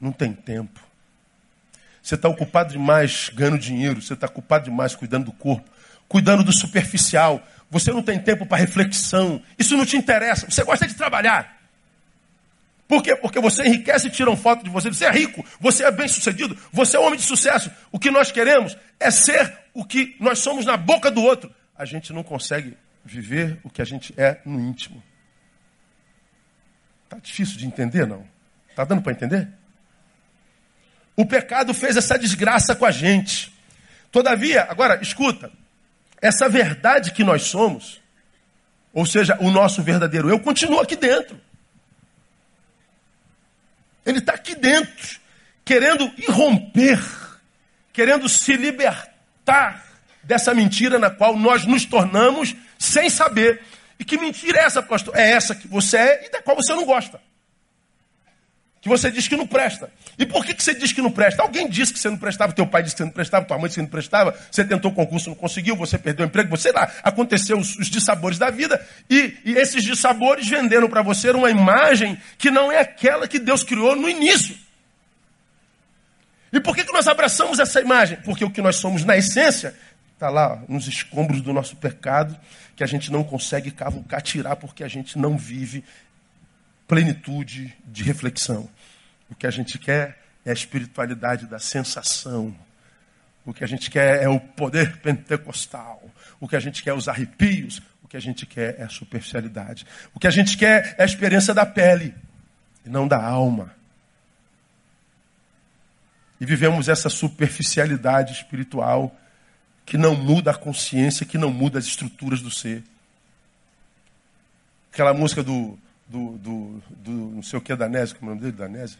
[0.00, 0.80] Não tem tempo.
[2.00, 5.68] Você está ocupado demais ganhando dinheiro, você está ocupado demais cuidando do corpo,
[6.06, 7.44] cuidando do superficial.
[7.68, 9.42] Você não tem tempo para reflexão.
[9.58, 10.48] Isso não te interessa.
[10.48, 11.53] Você gosta de trabalhar.
[12.86, 13.16] Por quê?
[13.16, 14.88] Porque você enriquece e tiram foto de você.
[14.88, 17.70] Você é rico, você é bem sucedido, você é homem de sucesso.
[17.90, 21.52] O que nós queremos é ser o que nós somos na boca do outro.
[21.76, 25.02] A gente não consegue viver o que a gente é no íntimo.
[27.08, 28.26] Tá difícil de entender, não?
[28.74, 29.48] Tá dando para entender?
[31.16, 33.52] O pecado fez essa desgraça com a gente.
[34.10, 35.50] Todavia, agora, escuta,
[36.20, 38.00] essa verdade que nós somos,
[38.92, 41.40] ou seja, o nosso verdadeiro eu, continua aqui dentro.
[44.04, 45.18] Ele está aqui dentro,
[45.64, 47.02] querendo irromper,
[47.92, 49.84] querendo se libertar
[50.22, 53.62] dessa mentira na qual nós nos tornamos sem saber.
[53.98, 55.16] E que mentira é essa, pastor?
[55.16, 57.20] É essa que você é e da qual você não gosta.
[58.84, 59.90] Que você diz que não presta.
[60.18, 61.40] E por que, que você diz que não presta?
[61.40, 63.66] Alguém disse que você não prestava, teu pai disse que você não prestava, tua mãe
[63.68, 66.70] disse que não prestava, você tentou o concurso, não conseguiu, você perdeu o emprego, você
[66.70, 71.50] lá, aconteceu os, os dissabores da vida, e, e esses dissabores venderam para você uma
[71.50, 74.54] imagem que não é aquela que Deus criou no início.
[76.52, 78.18] E por que, que nós abraçamos essa imagem?
[78.22, 79.74] Porque o que nós somos na essência
[80.12, 82.38] está lá nos escombros do nosso pecado,
[82.76, 85.82] que a gente não consegue cavucar, tirar, porque a gente não vive
[86.86, 88.68] plenitude de reflexão.
[89.30, 92.54] O que a gente quer é a espiritualidade da sensação.
[93.44, 96.02] O que a gente quer é o poder pentecostal.
[96.40, 97.80] O que a gente quer é os arrepios.
[98.02, 99.86] O que a gente quer é a superficialidade.
[100.14, 102.14] O que a gente quer é a experiência da pele
[102.84, 103.74] e não da alma.
[106.40, 109.16] E vivemos essa superficialidade espiritual
[109.86, 112.82] que não muda a consciência, que não muda as estruturas do ser.
[114.92, 118.50] Aquela música do do, do, do não sei o que, Danésio, como é o nome
[118.50, 118.56] dele?
[118.56, 118.98] Danésio?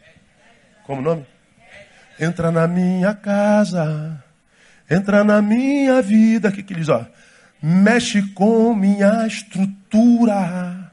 [0.83, 1.25] Como o nome?
[2.19, 4.23] Entra na minha casa,
[4.89, 6.49] entra na minha vida.
[6.49, 6.89] O que, que ele diz?
[6.89, 7.05] Ó,
[7.61, 10.91] mexe com minha estrutura,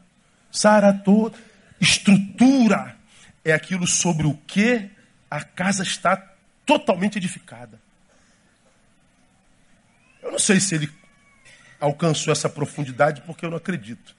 [0.51, 1.37] sara toda.
[1.81, 2.97] Estrutura
[3.45, 4.91] é aquilo sobre o que
[5.31, 6.17] a casa está
[6.65, 7.81] totalmente edificada.
[10.23, 10.91] Eu não sei se ele
[11.81, 14.15] alcançou essa profundidade, porque eu não acredito.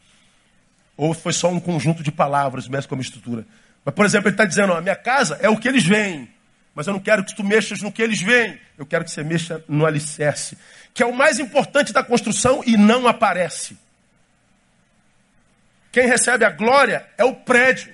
[0.96, 3.46] Ou foi só um conjunto de palavras, mesmo como estrutura.
[3.84, 6.30] Mas, por exemplo, ele está dizendo: ó, a minha casa é o que eles veem.
[6.76, 8.60] Mas eu não quero que tu mexas no que eles veem.
[8.78, 10.58] Eu quero que você mexa no alicerce.
[10.94, 13.78] Que é o mais importante da construção e não aparece.
[15.92, 17.94] Quem recebe a glória é o prédio.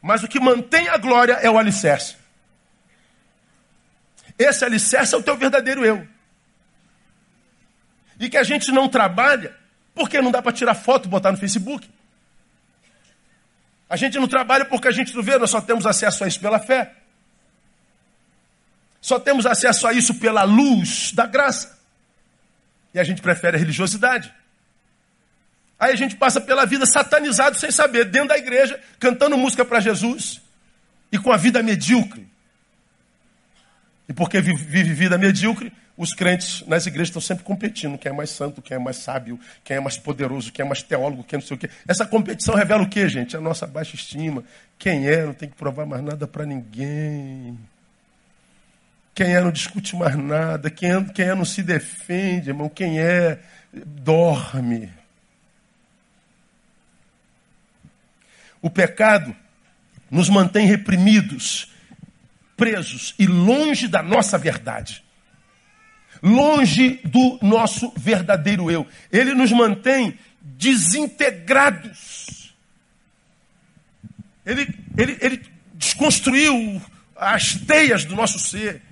[0.00, 2.16] Mas o que mantém a glória é o alicerce.
[4.38, 6.06] Esse alicerce é o teu verdadeiro eu.
[8.20, 9.54] E que a gente não trabalha
[9.94, 11.90] porque não dá para tirar foto e botar no Facebook.
[13.88, 16.40] A gente não trabalha porque a gente não vê, nós só temos acesso a isso
[16.40, 16.92] pela fé.
[19.00, 21.78] Só temos acesso a isso pela luz da graça.
[22.92, 24.32] E a gente prefere a religiosidade.
[25.78, 29.78] Aí a gente passa pela vida satanizado sem saber, dentro da igreja, cantando música para
[29.78, 30.40] Jesus
[31.12, 32.25] e com a vida medíocre.
[34.08, 37.98] E porque vive vida medíocre, os crentes nas igrejas estão sempre competindo.
[37.98, 40.82] Quem é mais santo, quem é mais sábio, quem é mais poderoso, quem é mais
[40.82, 41.70] teólogo, quem não sei o quê.
[41.88, 43.36] Essa competição revela o quê, gente?
[43.36, 44.44] A nossa baixa estima.
[44.78, 47.58] Quem é não tem que provar mais nada para ninguém.
[49.14, 50.70] Quem é não discute mais nada.
[50.70, 52.68] Quem é, quem é não se defende, irmão.
[52.68, 53.40] Quem é
[53.72, 54.92] dorme.
[58.60, 59.34] O pecado
[60.10, 61.72] nos mantém reprimidos,
[62.56, 65.04] presos e longe da nossa verdade
[66.22, 68.86] longe do nosso verdadeiro eu.
[69.12, 72.54] Ele nos mantém desintegrados.
[74.44, 75.42] Ele, ele, ele
[75.74, 76.80] desconstruiu
[77.16, 78.82] as teias do nosso ser.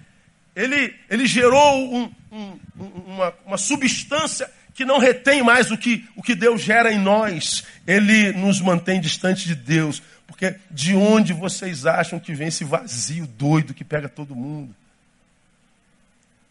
[0.55, 2.59] Ele, ele gerou um, um,
[3.07, 7.65] uma, uma substância que não retém mais o que, o que Deus gera em nós.
[7.87, 10.03] Ele nos mantém distante de Deus.
[10.27, 14.75] Porque de onde vocês acham que vem esse vazio doido que pega todo mundo?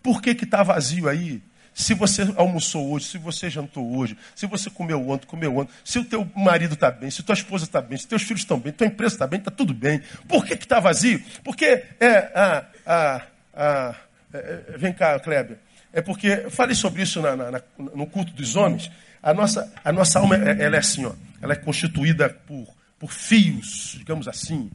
[0.01, 1.41] Por que está vazio aí?
[1.73, 5.97] Se você almoçou hoje, se você jantou hoje, se você comeu ontem, comeu ontem, se
[5.97, 8.71] o teu marido está bem, se tua esposa está bem, se teus filhos estão bem,
[8.71, 10.01] tua empresa está bem, está tudo bem.
[10.27, 11.23] Por que está vazio?
[11.43, 13.21] Porque é, ah, ah,
[13.55, 13.95] ah,
[14.33, 15.57] é, vem cá, Kleber.
[15.91, 18.91] É porque eu falei sobre isso na, na, no culto dos homens.
[19.21, 22.67] A nossa, a nossa alma ela é assim, ó, ela é constituída por,
[23.03, 24.71] por fios, digamos assim.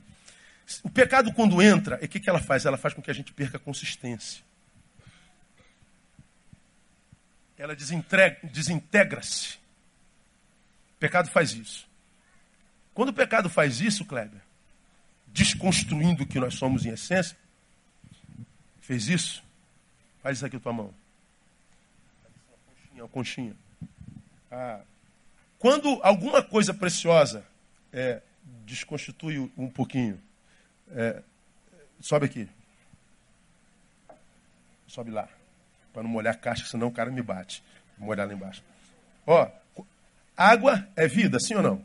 [0.82, 2.66] O pecado, quando entra, o que, que ela faz?
[2.66, 4.42] Ela faz com que a gente perca a consistência
[7.58, 9.56] ela desintegra-se.
[10.94, 11.88] O pecado faz isso.
[12.94, 14.40] Quando o pecado faz isso, Kleber,
[15.26, 17.36] desconstruindo o que nós somos em essência,
[18.80, 19.42] fez isso,
[20.22, 20.94] faz isso aqui com a tua mão.
[22.46, 23.56] Uma conchinha, uma conchinha.
[24.50, 24.80] Ah,
[25.58, 27.44] quando alguma coisa preciosa
[27.92, 28.22] é,
[28.64, 30.20] desconstitui um pouquinho,
[30.90, 31.22] é,
[32.00, 32.48] sobe aqui.
[34.86, 35.28] Sobe lá
[35.92, 37.62] para não molhar a caixa, senão o cara me bate.
[37.98, 38.62] Vou molhar lá embaixo.
[39.26, 39.50] Ó,
[40.38, 41.84] Água é vida, sim ou não?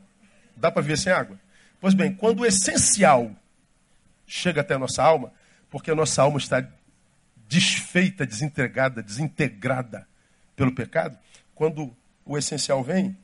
[0.55, 1.39] Dá para viver sem água?
[1.81, 3.35] Pois bem, quando o essencial
[4.27, 5.33] chega até a nossa alma,
[5.71, 6.63] porque a nossa alma está
[7.49, 10.07] desfeita, desintegrada, desintegrada
[10.55, 11.17] pelo pecado,
[11.55, 13.17] quando o essencial vem,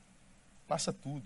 [0.67, 1.23] passa tudo.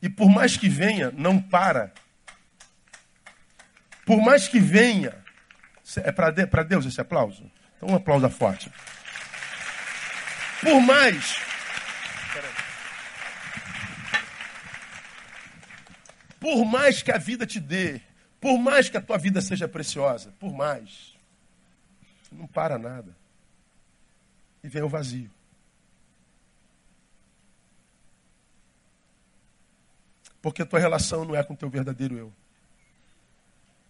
[0.00, 1.92] E por mais que venha, não para.
[4.04, 5.14] Por mais que venha,
[5.96, 7.50] é para Deus esse aplauso?
[7.76, 8.70] Então, um aplauso forte.
[10.60, 11.36] Por mais.
[16.38, 18.00] Por mais que a vida te dê,
[18.40, 21.16] por mais que a tua vida seja preciosa, por mais,
[22.30, 23.16] não para nada.
[24.62, 25.30] E vem o vazio.
[30.46, 32.32] Porque a tua relação não é com o teu verdadeiro eu.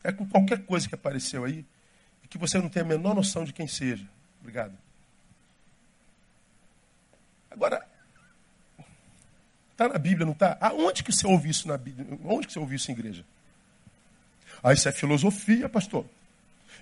[0.02, 1.66] É com qualquer coisa que apareceu aí
[2.24, 4.08] e que você não tem a menor noção de quem seja.
[4.40, 4.72] Obrigado.
[7.50, 7.86] Agora,
[9.70, 10.56] está na Bíblia, não está?
[10.58, 12.18] Aonde que você ouve isso na Bíblia?
[12.24, 13.22] Onde que você ouve isso em igreja?
[14.62, 16.06] Ah, isso é filosofia, pastor.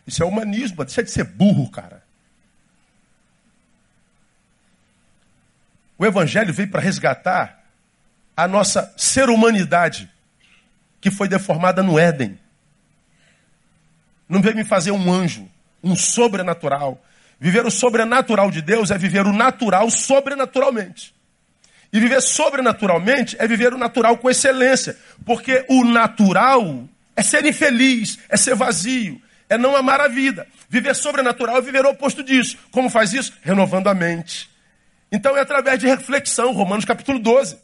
[0.07, 0.85] Isso é humanismo.
[0.85, 2.01] Deixa de ser burro, cara.
[5.99, 7.64] O Evangelho veio para resgatar
[8.37, 10.11] a nossa ser humanidade
[11.01, 12.39] que foi deformada no Éden.
[14.29, 15.49] Não veio me fazer um anjo,
[15.83, 17.03] um sobrenatural.
[17.39, 21.15] Viver o sobrenatural de Deus é viver o natural sobrenaturalmente.
[21.93, 24.97] E viver sobrenaturalmente é viver o natural com excelência.
[25.25, 30.47] Porque o natural é ser infeliz, é ser vazio, é não amar a vida.
[30.69, 32.57] Viver sobrenatural é viver o oposto disso.
[32.71, 33.33] Como faz isso?
[33.43, 34.51] Renovando a mente.
[35.13, 37.64] Então é através de reflexão, Romanos capítulo 12.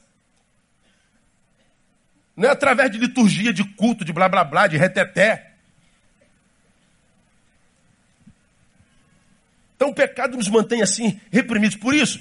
[2.40, 5.52] Não é através de liturgia, de culto, de blá blá blá, de reteté.
[9.76, 11.76] Então o pecado nos mantém assim, reprimidos.
[11.76, 12.18] Por isso,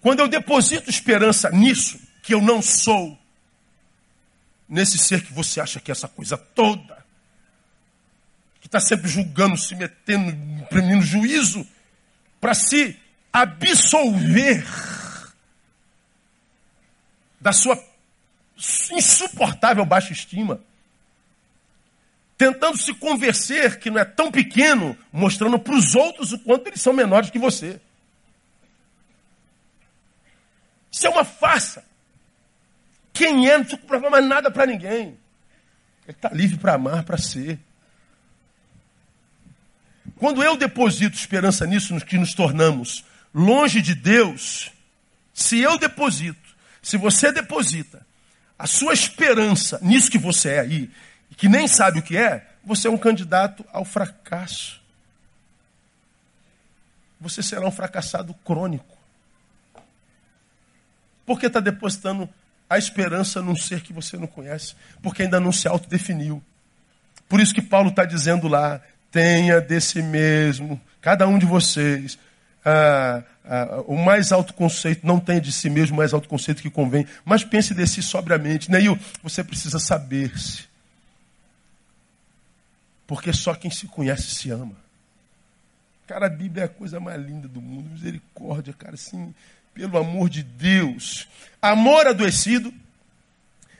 [0.00, 3.18] quando eu deposito esperança nisso, que eu não sou,
[4.66, 7.04] nesse ser que você acha que é essa coisa toda,
[8.62, 10.30] que está sempre julgando, se metendo,
[10.62, 11.68] imprimindo juízo,
[12.40, 12.98] para se
[13.30, 14.66] absolver
[17.38, 17.91] da sua
[18.92, 20.60] insuportável baixa estima,
[22.36, 26.80] tentando se convencer que não é tão pequeno, mostrando para os outros o quanto eles
[26.80, 27.80] são menores que você.
[30.90, 31.84] Isso é uma farsa.
[33.12, 35.18] Quem é não precisa provar mais nada para ninguém.
[36.06, 37.58] Ele está livre para amar, para ser.
[40.16, 44.70] Quando eu deposito esperança nisso, que nos tornamos longe de Deus,
[45.32, 48.04] se eu deposito, se você deposita
[48.62, 50.90] a sua esperança nisso que você é aí,
[51.36, 54.80] que nem sabe o que é, você é um candidato ao fracasso.
[57.20, 58.96] Você será um fracassado crônico.
[61.26, 62.30] Porque está depositando
[62.70, 66.40] a esperança num ser que você não conhece, porque ainda não se autodefiniu.
[67.28, 72.16] Por isso que Paulo está dizendo lá: tenha desse mesmo, cada um de vocês,
[72.64, 76.62] ah, ah, o mais alto conceito, não tenha de si mesmo o mais alto conceito
[76.62, 78.70] que convém, mas pense de si sobriamente.
[78.70, 80.64] Neil, você precisa saber-se.
[83.06, 84.76] Porque só quem se conhece se ama.
[86.06, 89.34] Cara, a Bíblia é a coisa mais linda do mundo, misericórdia, cara, assim,
[89.74, 91.28] pelo amor de Deus.
[91.60, 92.72] Amor adoecido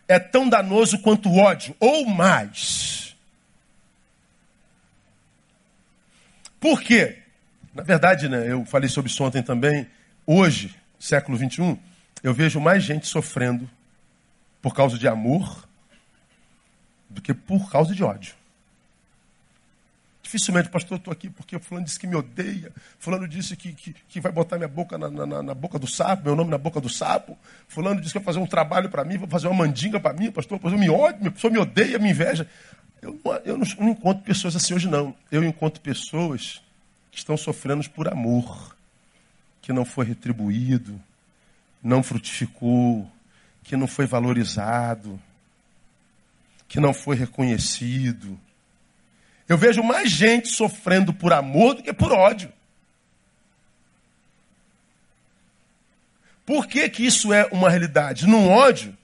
[0.09, 3.17] é tão danoso quanto ódio, ou mais.
[6.61, 7.22] Por quê?
[7.75, 9.87] Na verdade, né, eu falei sobre isso ontem também.
[10.27, 11.79] Hoje, século 21,
[12.23, 13.69] eu vejo mais gente sofrendo
[14.61, 15.67] por causa de amor
[17.09, 18.35] do que por causa de ódio.
[20.23, 23.95] Dificilmente, pastor, eu estou aqui porque fulano disse que me odeia, fulano disse que, que,
[24.09, 26.81] que vai botar minha boca na, na, na, boca do sapo, meu nome na boca
[26.81, 29.99] do sapo, fulano disse que vai fazer um trabalho para mim, vai fazer uma mandinga
[29.99, 32.47] para mim, pastor, pastor me odeia, a pessoa me odeia, me inveja.
[33.01, 35.15] Eu, eu não, não encontro pessoas assim hoje, não.
[35.31, 36.63] Eu encontro pessoas
[37.13, 38.75] estão sofrendo por amor,
[39.61, 41.01] que não foi retribuído,
[41.83, 43.11] não frutificou,
[43.63, 45.21] que não foi valorizado,
[46.67, 48.39] que não foi reconhecido.
[49.49, 52.53] Eu vejo mais gente sofrendo por amor do que por ódio.
[56.47, 58.27] Por que, que isso é uma realidade?
[58.27, 58.97] No ódio,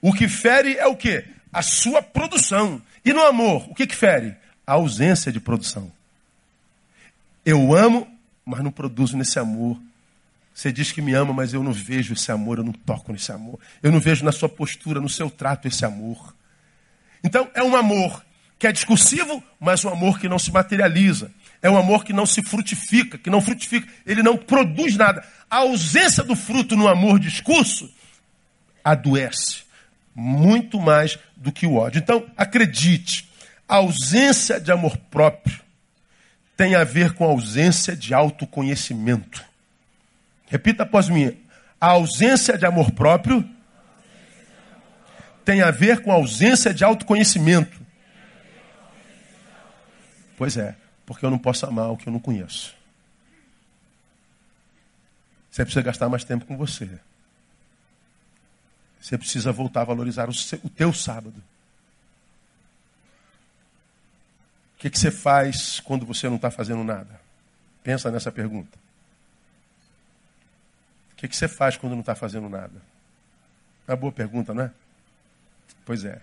[0.00, 1.26] o que fere é o quê?
[1.52, 2.82] A sua produção.
[3.04, 4.36] E no amor, o que, que fere?
[4.66, 5.92] A ausência de produção.
[7.44, 8.06] Eu amo,
[8.44, 9.80] mas não produzo nesse amor.
[10.54, 13.32] Você diz que me ama, mas eu não vejo esse amor, eu não toco nesse
[13.32, 13.58] amor.
[13.82, 16.34] Eu não vejo na sua postura, no seu trato esse amor.
[17.24, 18.24] Então, é um amor
[18.58, 21.30] que é discursivo, mas um amor que não se materializa.
[21.60, 25.24] É um amor que não se frutifica, que não frutifica, ele não produz nada.
[25.48, 27.90] A ausência do fruto no amor discurso
[28.84, 29.62] adoece
[30.14, 31.98] muito mais do que o ódio.
[31.98, 33.28] Então, acredite,
[33.68, 35.60] a ausência de amor próprio
[36.62, 39.44] tem a ver com a ausência de autoconhecimento.
[40.46, 41.36] Repita após mim.
[41.80, 43.44] A ausência de amor próprio
[45.44, 47.80] tem a ver com a ausência de autoconhecimento.
[50.38, 52.76] Pois é, porque eu não posso amar o que eu não conheço.
[55.50, 56.88] Você precisa gastar mais tempo com você.
[59.00, 61.42] Você precisa voltar a valorizar o, seu, o teu sábado.
[64.71, 67.20] O que, que você faz quando você não está fazendo nada?
[67.84, 68.76] Pensa nessa pergunta.
[71.12, 72.82] O que, que você faz quando não está fazendo nada?
[73.86, 74.72] É uma boa pergunta, não é?
[75.86, 76.20] Pois é.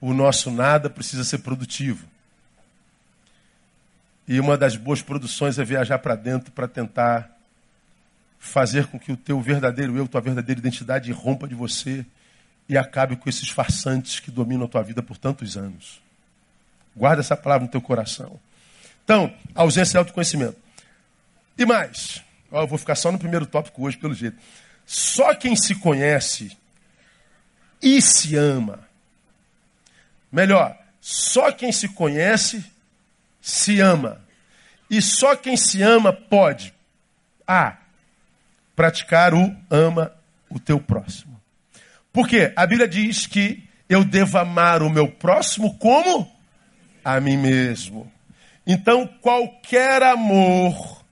[0.00, 2.08] O nosso nada precisa ser produtivo.
[4.26, 7.30] E uma das boas produções é viajar para dentro para tentar
[8.38, 12.06] fazer com que o teu verdadeiro eu, tua verdadeira identidade rompa de você
[12.66, 16.07] e acabe com esses farsantes que dominam a tua vida por tantos anos.
[16.94, 18.38] Guarda essa palavra no teu coração.
[19.04, 20.56] Então, ausência de autoconhecimento.
[21.56, 22.22] E mais,
[22.52, 24.36] eu vou ficar só no primeiro tópico hoje, pelo jeito.
[24.84, 26.56] Só quem se conhece
[27.82, 28.80] e se ama.
[30.30, 32.64] Melhor, só quem se conhece
[33.40, 34.20] se ama.
[34.90, 36.74] E só quem se ama pode
[37.46, 37.76] A.
[38.74, 40.12] Praticar o ama
[40.48, 41.40] o teu próximo.
[42.12, 46.30] Porque a Bíblia diz que eu devo amar o meu próximo como
[47.16, 48.10] a mim mesmo.
[48.66, 51.02] Então, qualquer amor,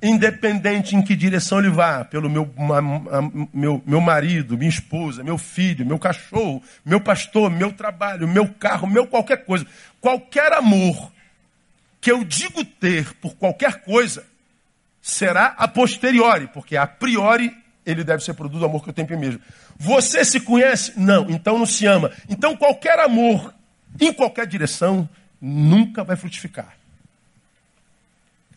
[0.00, 2.48] independente em que direção ele vá, pelo meu,
[3.52, 8.86] meu, meu marido, minha esposa, meu filho, meu cachorro, meu pastor, meu trabalho, meu carro,
[8.86, 9.66] meu qualquer coisa,
[10.00, 11.10] qualquer amor
[12.00, 14.24] que eu digo ter por qualquer coisa,
[15.02, 17.52] será a posteriori, porque a priori
[17.84, 19.40] ele deve ser produto do amor que eu tenho por mim mesmo.
[19.76, 20.92] Você se conhece?
[20.96, 22.12] Não, então não se ama.
[22.28, 23.52] Então qualquer amor,
[24.00, 25.08] em qualquer direção,
[25.40, 26.76] nunca vai frutificar.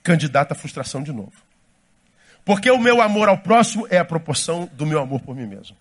[0.03, 1.33] Candidato à frustração de novo.
[2.43, 5.75] Porque o meu amor ao próximo é a proporção do meu amor por mim mesmo.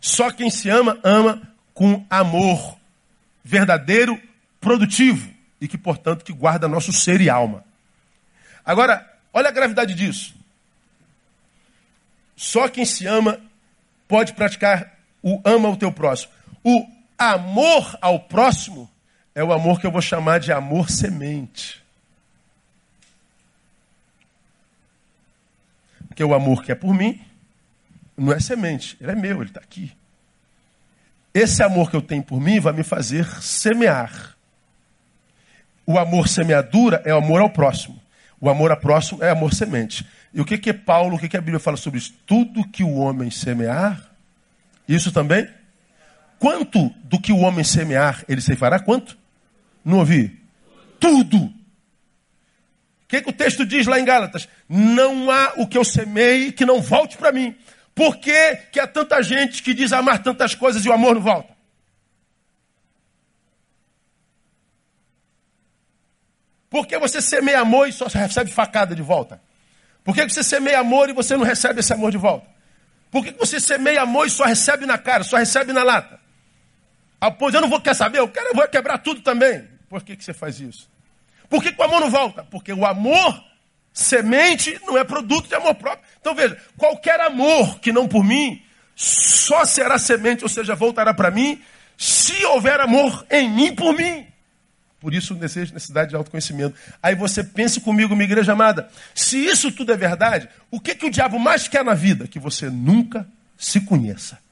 [0.00, 1.42] Só quem se ama, ama
[1.72, 2.78] com amor
[3.42, 4.20] verdadeiro,
[4.60, 7.64] produtivo e que, portanto, que guarda nosso ser e alma.
[8.64, 10.34] Agora, olha a gravidade disso.
[12.36, 13.40] Só quem se ama
[14.08, 16.32] pode praticar o ama o teu próximo.
[16.62, 16.86] O
[17.18, 18.90] amor ao próximo
[19.34, 21.82] é o amor que eu vou chamar de amor semente.
[26.08, 27.20] Porque o amor que é por mim
[28.16, 29.92] não é semente, ele é meu, ele está aqui.
[31.32, 34.36] Esse amor que eu tenho por mim vai me fazer semear.
[35.84, 38.00] O amor semeadura é o amor ao próximo.
[38.40, 40.06] O amor ao próximo é amor semente.
[40.32, 42.14] E o que, que Paulo, o que, que a Bíblia fala sobre isso?
[42.24, 44.10] Tudo que o homem semear,
[44.86, 45.48] isso também?
[46.38, 48.78] Quanto do que o homem semear, ele fará?
[48.78, 49.16] Quanto?
[49.84, 50.40] Não ouvi?
[50.98, 51.38] Tudo.
[51.38, 51.52] O
[53.08, 54.48] que, que o texto diz lá em Gálatas?
[54.68, 57.54] Não há o que eu semei que não volte para mim.
[57.94, 61.22] Por que, que há tanta gente que diz amar tantas coisas e o amor não
[61.22, 61.54] volta?
[66.68, 69.40] Por que você semeia amor e só recebe facada de volta?
[70.02, 72.48] Por que você semeia amor e você não recebe esse amor de volta?
[73.12, 76.18] Por que você semeia amor e só recebe na cara, só recebe na lata?
[77.24, 79.64] Ah, pois eu não vou quer saber, eu quero, eu vou quebrar tudo também.
[79.88, 80.90] Por que, que você faz isso?
[81.48, 82.44] Por que, que o amor não volta?
[82.44, 83.42] Porque o amor,
[83.94, 86.04] semente, não é produto de amor próprio.
[86.20, 88.62] Então veja, qualquer amor que não por mim,
[88.94, 91.62] só será semente, ou seja, voltará para mim,
[91.96, 94.26] se houver amor em mim por mim.
[95.00, 96.76] Por isso, desejo necessidade de autoconhecimento.
[97.02, 98.90] Aí você pense comigo, minha igreja amada.
[99.14, 102.28] Se isso tudo é verdade, o que, que o diabo mais quer na vida?
[102.28, 104.43] Que você nunca se conheça.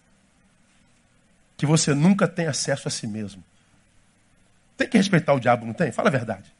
[1.63, 3.41] Que você nunca tenha acesso a si mesmo.
[4.77, 5.93] Tem que respeitar o diabo, não tem?
[5.93, 6.53] Fala a verdade.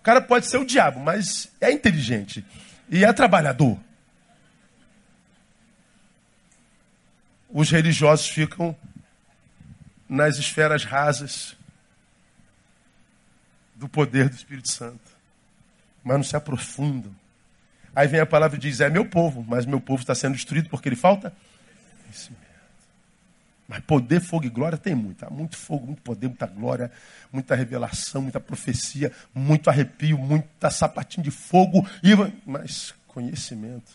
[0.00, 2.44] O cara pode ser o diabo, mas é inteligente
[2.90, 3.80] e é trabalhador.
[7.48, 8.76] Os religiosos ficam
[10.06, 11.56] nas esferas rasas
[13.74, 15.10] do poder do Espírito Santo.
[16.04, 17.16] Mas não se aprofundam.
[17.96, 20.68] Aí vem a palavra e diz: É meu povo, mas meu povo está sendo destruído
[20.68, 21.32] porque ele falta.
[23.66, 25.24] Mas poder, fogo e glória tem muito.
[25.24, 26.90] Há muito fogo, muito poder, muita glória,
[27.32, 31.86] muita revelação, muita profecia, muito arrepio, muita sapatinho de fogo,
[32.46, 33.92] mas conhecimento.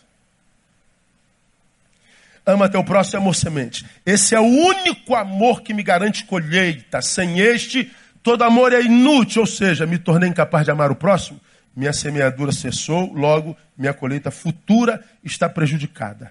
[2.44, 3.86] Ama teu próximo amor semente.
[4.04, 7.00] Esse é o único amor que me garante colheita.
[7.00, 7.92] Sem este,
[8.22, 11.40] Todo amor é inútil, ou seja, me tornei incapaz de amar o próximo,
[11.74, 16.30] minha semeadura cessou, logo minha colheita futura está prejudicada.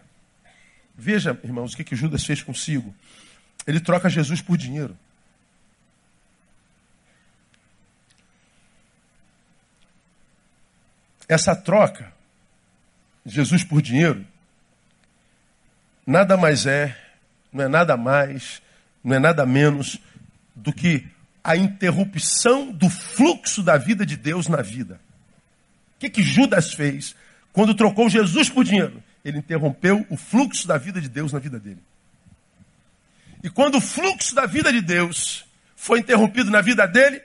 [0.95, 2.93] Veja, irmãos, o que, que Judas fez consigo.
[3.65, 4.97] Ele troca Jesus por dinheiro.
[11.27, 12.11] Essa troca,
[13.23, 14.25] Jesus por dinheiro,
[16.05, 16.97] nada mais é,
[17.53, 18.61] não é nada mais,
[19.03, 19.99] não é nada menos
[20.55, 21.07] do que
[21.43, 24.99] a interrupção do fluxo da vida de Deus na vida.
[25.95, 27.15] O que, que Judas fez
[27.53, 29.03] quando trocou Jesus por dinheiro?
[29.23, 31.81] Ele interrompeu o fluxo da vida de Deus na vida dele.
[33.43, 37.21] E quando o fluxo da vida de Deus foi interrompido na vida dele,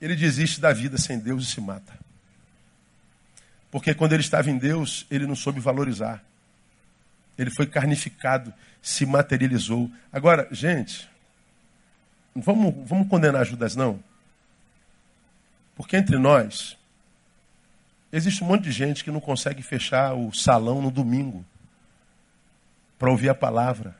[0.00, 1.98] ele desiste da vida sem Deus e se mata.
[3.70, 6.22] Porque quando ele estava em Deus, ele não soube valorizar.
[7.38, 8.52] Ele foi carnificado,
[8.82, 9.90] se materializou.
[10.12, 11.08] Agora, gente,
[12.34, 14.02] vamos, vamos condenar Judas, não.
[15.76, 16.76] Porque entre nós,
[18.12, 21.44] existe um monte de gente que não consegue fechar o salão no domingo
[22.98, 23.96] para ouvir a palavra,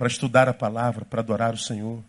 [0.00, 2.02] para estudar a palavra, para adorar o Senhor.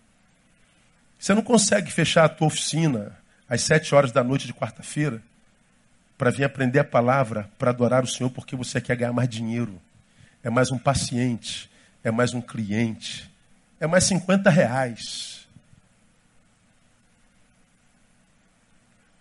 [1.20, 3.18] Você não consegue fechar a tua oficina
[3.50, 5.22] às sete horas da noite de quarta-feira
[6.18, 9.78] para vir aprender a palavra, para adorar o Senhor, porque você quer ganhar mais dinheiro.
[10.42, 11.70] É mais um paciente,
[12.02, 13.30] é mais um cliente,
[13.78, 15.46] é mais 50 reais.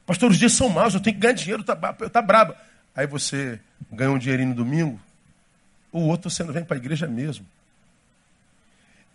[0.06, 2.56] Pastor, os dias são maus, eu tenho que ganhar dinheiro, tá, tá braba.
[2.94, 3.58] Aí você
[3.90, 5.00] ganha um dinheirinho no domingo,
[5.90, 7.44] o outro você não vem para a igreja mesmo.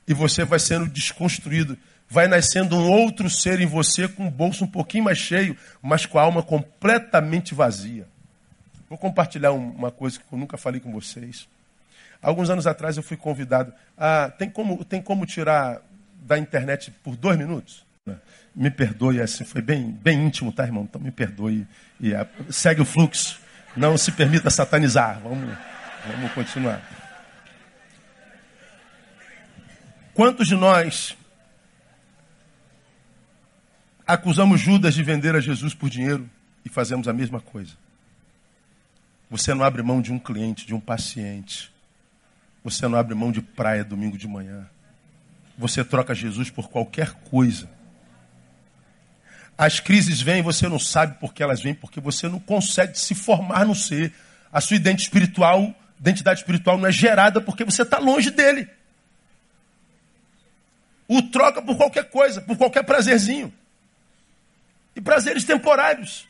[0.07, 1.77] E você vai sendo desconstruído
[2.09, 6.05] vai nascendo um outro ser em você com o bolso um pouquinho mais cheio, mas
[6.05, 8.07] com a alma completamente vazia.
[8.87, 11.47] Vou compartilhar uma coisa que eu nunca falei com vocês.
[12.21, 13.73] Alguns anos atrás eu fui convidado.
[13.97, 15.81] A, tem, como, tem como tirar
[16.21, 17.83] da internet por dois minutos?
[18.55, 20.83] Me perdoe, assim, foi bem, bem íntimo, tá, irmão?
[20.83, 21.67] Então me perdoe.
[21.99, 23.39] E, a, segue o fluxo.
[23.75, 25.19] Não se permita satanizar.
[25.21, 25.57] Vamos,
[26.07, 26.81] vamos continuar.
[30.16, 31.16] Quantos de nós
[34.07, 36.30] Acusamos Judas de vender a Jesus por dinheiro
[36.63, 37.74] e fazemos a mesma coisa.
[39.32, 41.74] Você não abre mão de um cliente, de um paciente.
[42.63, 44.70] Você não abre mão de praia domingo de manhã.
[45.57, 47.68] Você troca Jesus por qualquer coisa.
[49.57, 53.16] As crises vêm, você não sabe por que elas vêm, porque você não consegue se
[53.16, 54.13] formar no ser.
[54.53, 58.70] A sua identidade espiritual, identidade espiritual não é gerada porque você está longe dele.
[61.07, 63.53] O troca por qualquer coisa, por qualquer prazerzinho
[64.95, 66.27] e prazeres temporários.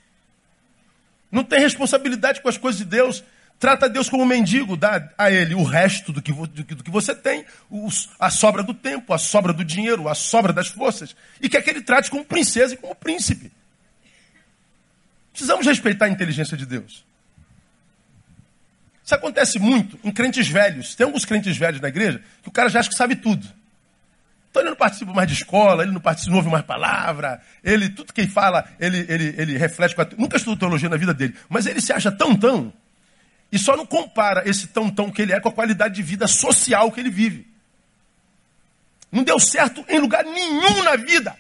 [1.32, 3.24] Não tem responsabilidade com as coisas de Deus.
[3.60, 6.92] Trata Deus como mendigo, dá a Ele o resto do que, do que, do que
[6.92, 11.16] você tem, os, a sobra do tempo, a sobra do dinheiro, a sobra das forças,
[11.40, 13.50] e quer que Ele trate como princesa e como príncipe.
[15.32, 17.06] Precisamos respeitar a inteligência de Deus.
[19.04, 20.96] Isso acontece muito em crentes velhos.
[20.96, 23.48] Tem alguns crentes velhos na igreja que o cara já acha que sabe tudo.
[24.56, 27.90] Então ele não participa mais de escola, ele não participa, não ouve mais palavra, ele,
[27.90, 31.14] tudo que ele fala, ele, ele, ele reflete com a, Nunca estudou teologia na vida
[31.14, 32.72] dele, mas ele se acha tão tão,
[33.52, 36.26] e só não compara esse tão tão que ele é com a qualidade de vida
[36.26, 37.46] social que ele vive.
[39.12, 41.36] Não deu certo em lugar nenhum na vida,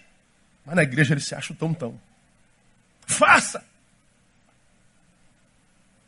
[0.65, 1.97] mas na igreja ele se acha tão tão.
[3.07, 3.63] Faça!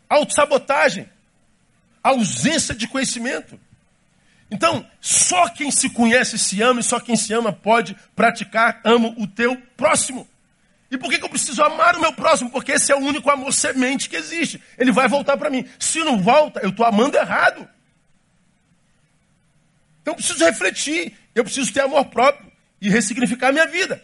[0.09, 1.07] Autossabotagem,
[2.03, 3.57] ausência de conhecimento.
[4.49, 9.13] Então, só quem se conhece se ama e só quem se ama pode praticar amo
[9.17, 10.27] o teu próximo.
[10.89, 12.49] E por que, que eu preciso amar o meu próximo?
[12.49, 14.61] Porque esse é o único amor semente que existe.
[14.77, 15.67] Ele vai voltar para mim.
[15.77, 17.67] Se não volta, eu estou amando errado.
[20.01, 21.13] Então eu preciso refletir.
[21.35, 24.01] Eu preciso ter amor próprio e ressignificar a minha vida.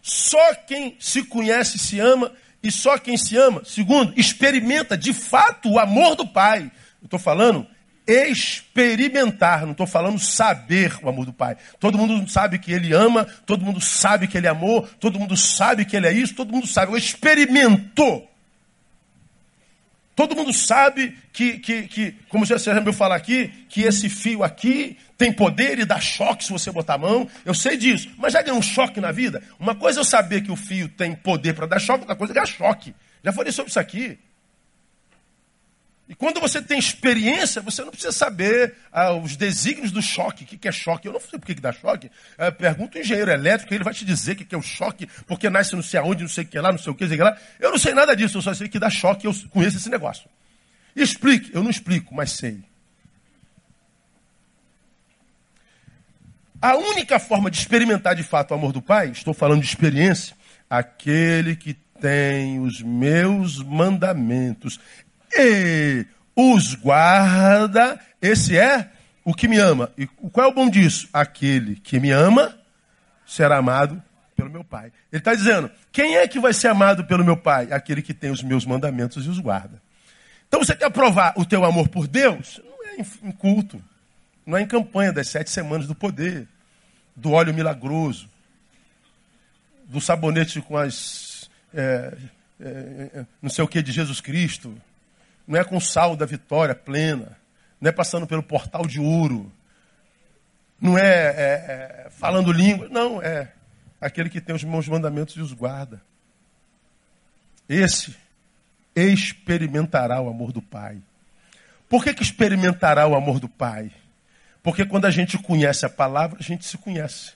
[0.00, 2.32] Só quem se conhece se ama
[2.62, 6.72] e só quem se ama, segundo, experimenta de fato o amor do Pai.
[7.02, 7.66] Eu estou falando
[8.06, 11.56] experimentar, não estou falando saber o amor do Pai.
[11.80, 15.84] Todo mundo sabe que Ele ama, todo mundo sabe que Ele amou, todo mundo sabe
[15.84, 16.92] que Ele é isso, todo mundo sabe.
[16.92, 18.22] Eu experimento.
[20.14, 24.96] Todo mundo sabe que, que, que como já me falar aqui, que esse fio aqui
[25.18, 27.28] tem poder e dá choque se você botar a mão.
[27.44, 28.08] Eu sei disso.
[28.16, 29.42] Mas já ganhou um choque na vida?
[29.58, 32.32] Uma coisa é eu saber que o fio tem poder para dar choque, outra coisa
[32.32, 32.94] é dar choque.
[33.24, 34.18] Já falei sobre isso aqui.
[36.06, 40.44] E quando você tem experiência, você não precisa saber ah, os desígnios do choque.
[40.44, 41.08] O que, que é choque?
[41.08, 42.10] Eu não sei por que, que dá choque.
[42.36, 45.06] É, pergunta o engenheiro elétrico, ele vai te dizer o que, que é o choque,
[45.26, 47.16] porque nasce não sei aonde, não sei o que lá, não sei o que, sei
[47.16, 47.36] lá.
[47.58, 50.28] Eu não sei nada disso, eu só sei que dá choque, eu conheço esse negócio.
[50.94, 52.62] Explique, eu não explico, mas sei.
[56.60, 60.36] A única forma de experimentar de fato o amor do Pai, estou falando de experiência,
[60.68, 64.78] aquele que tem os meus mandamentos
[65.36, 66.06] e
[66.36, 68.90] os guarda, esse é
[69.24, 69.90] o que me ama.
[69.96, 71.08] E qual é o bom disso?
[71.12, 72.56] Aquele que me ama
[73.26, 74.02] será amado
[74.36, 74.92] pelo meu Pai.
[75.10, 77.68] Ele está dizendo: quem é que vai ser amado pelo meu Pai?
[77.70, 79.80] Aquele que tem os meus mandamentos e os guarda.
[80.46, 82.60] Então você quer provar o teu amor por Deus?
[82.64, 83.82] Não é em culto,
[84.44, 86.46] não é em campanha das sete semanas do poder,
[87.16, 88.28] do óleo milagroso,
[89.84, 91.48] do sabonete com as.
[91.72, 92.12] É,
[92.60, 94.76] é, é não sei o que de Jesus Cristo.
[95.46, 97.36] Não é com sal da vitória plena.
[97.80, 99.52] Não é passando pelo portal de ouro.
[100.80, 102.88] Não é, é, é falando língua.
[102.88, 103.52] Não, é
[104.00, 106.00] aquele que tem os meus mandamentos e os guarda.
[107.68, 108.14] Esse
[108.94, 110.98] experimentará o amor do Pai.
[111.88, 113.90] Por que, que experimentará o amor do Pai?
[114.62, 117.32] Porque quando a gente conhece a palavra, a gente se conhece.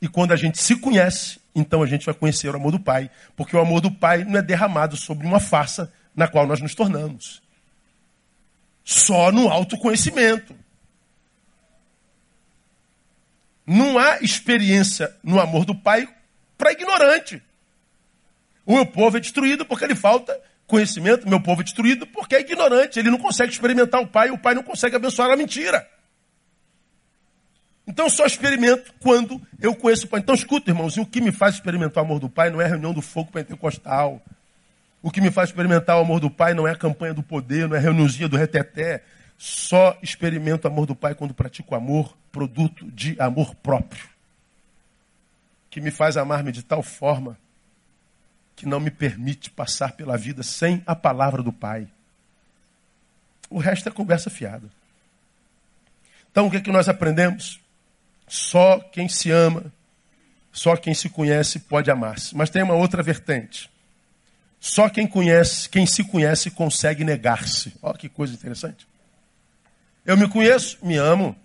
[0.00, 3.10] E quando a gente se conhece, então a gente vai conhecer o amor do Pai.
[3.36, 6.74] Porque o amor do Pai não é derramado sobre uma farsa na qual nós nos
[6.74, 7.40] tornamos.
[8.82, 10.52] Só no autoconhecimento.
[13.64, 16.08] Não há experiência no amor do Pai
[16.56, 17.40] para ignorante.
[18.66, 22.40] O meu povo é destruído porque lhe falta conhecimento, meu povo é destruído porque é
[22.40, 22.98] ignorante.
[22.98, 25.88] Ele não consegue experimentar o Pai, o Pai não consegue abençoar a mentira.
[27.86, 30.18] Então só experimento quando eu conheço o Pai.
[30.18, 32.92] Então escuta, irmãos, o que me faz experimentar o amor do Pai não é reunião
[32.92, 34.20] do fogo pentecostal.
[35.02, 37.68] O que me faz experimentar o amor do Pai não é a campanha do poder,
[37.68, 39.04] não é a reuniãozinha do reteté.
[39.36, 44.08] Só experimento o amor do Pai quando pratico amor, produto de amor próprio.
[45.70, 47.38] Que me faz amar-me de tal forma
[48.56, 51.86] que não me permite passar pela vida sem a palavra do Pai.
[53.48, 54.68] O resto é conversa fiada.
[56.30, 57.60] Então o que, é que nós aprendemos?
[58.26, 59.72] Só quem se ama,
[60.52, 62.36] só quem se conhece pode amar-se.
[62.36, 63.70] Mas tem uma outra vertente.
[64.60, 67.74] Só quem conhece, quem se conhece consegue negar-se.
[67.80, 68.86] Olha que coisa interessante.
[70.04, 71.36] Eu me conheço, me amo.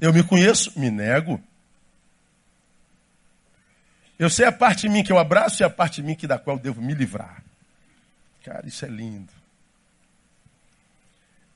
[0.00, 1.42] Eu me conheço, me nego.
[4.18, 6.26] Eu sei a parte de mim que eu abraço e a parte de mim que
[6.26, 7.42] da qual devo me livrar.
[8.44, 9.32] Cara, isso é lindo.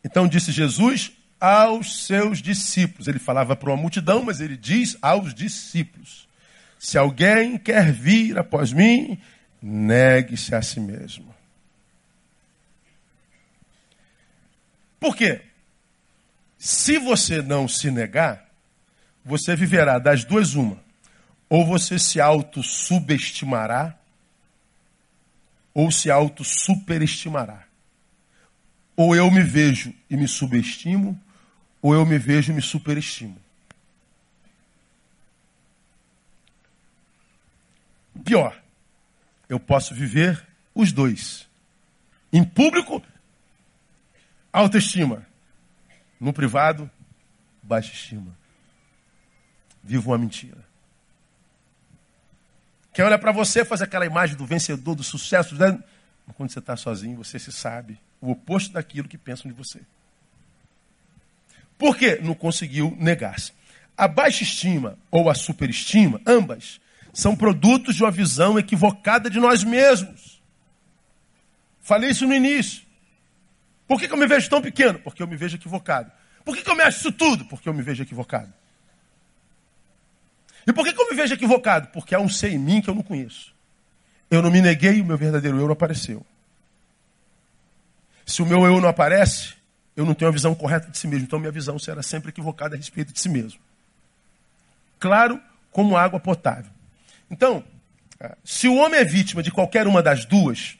[0.03, 3.09] Então disse Jesus: aos seus discípulos.
[3.09, 6.29] Ele falava para uma multidão, mas ele diz aos discípulos:
[6.79, 9.19] Se alguém quer vir após mim,
[9.61, 11.35] negue-se a si mesmo.
[15.01, 15.43] Por quê?
[16.59, 18.49] Se você não se negar,
[19.25, 20.83] você viverá das duas uma.
[21.49, 23.97] Ou você se auto-subestimará,
[25.73, 27.65] ou se auto-superestimará.
[28.97, 31.19] Ou eu me vejo e me subestimo,
[31.81, 33.39] ou eu me vejo e me superestimo.
[38.25, 38.61] Pior,
[39.49, 41.49] eu posso viver os dois.
[42.33, 43.03] Em público,
[44.53, 45.27] autoestima.
[46.21, 46.91] No privado,
[47.63, 48.37] baixa estima.
[49.83, 50.67] Vivo uma mentira.
[52.93, 55.55] Quem olha para você faz aquela imagem do vencedor, do sucesso.
[55.55, 55.79] Né?
[56.35, 59.81] Quando você está sozinho, você se sabe o oposto daquilo que pensam de você.
[61.79, 62.19] Por quê?
[62.21, 63.53] Não conseguiu negar-se.
[63.97, 66.81] A baixa estima ou a superestima, ambas,
[67.19, 70.41] são produtos de uma visão equivocada de nós mesmos.
[71.81, 72.85] Falei isso no início.
[73.89, 75.01] Por que, que eu me vejo tão pequeno?
[75.01, 76.12] Porque eu me vejo equivocado.
[76.45, 77.45] Por que, que eu me acho isso tudo?
[77.47, 78.55] Porque eu me vejo equivocado.
[80.64, 81.89] E por que, que eu me vejo equivocado?
[81.89, 83.53] Porque há um ser em mim que eu não conheço.
[84.31, 86.25] Eu não me neguei o meu verdadeiro eu não apareceu.
[88.25, 89.55] Se o meu eu não aparece,
[89.97, 91.25] eu não tenho a visão correta de si mesmo.
[91.25, 93.59] Então minha visão será sempre equivocada a respeito de si mesmo.
[95.01, 95.43] Claro
[95.73, 96.78] como água potável.
[97.31, 97.62] Então,
[98.45, 100.76] se o homem é vítima de qualquer uma das duas,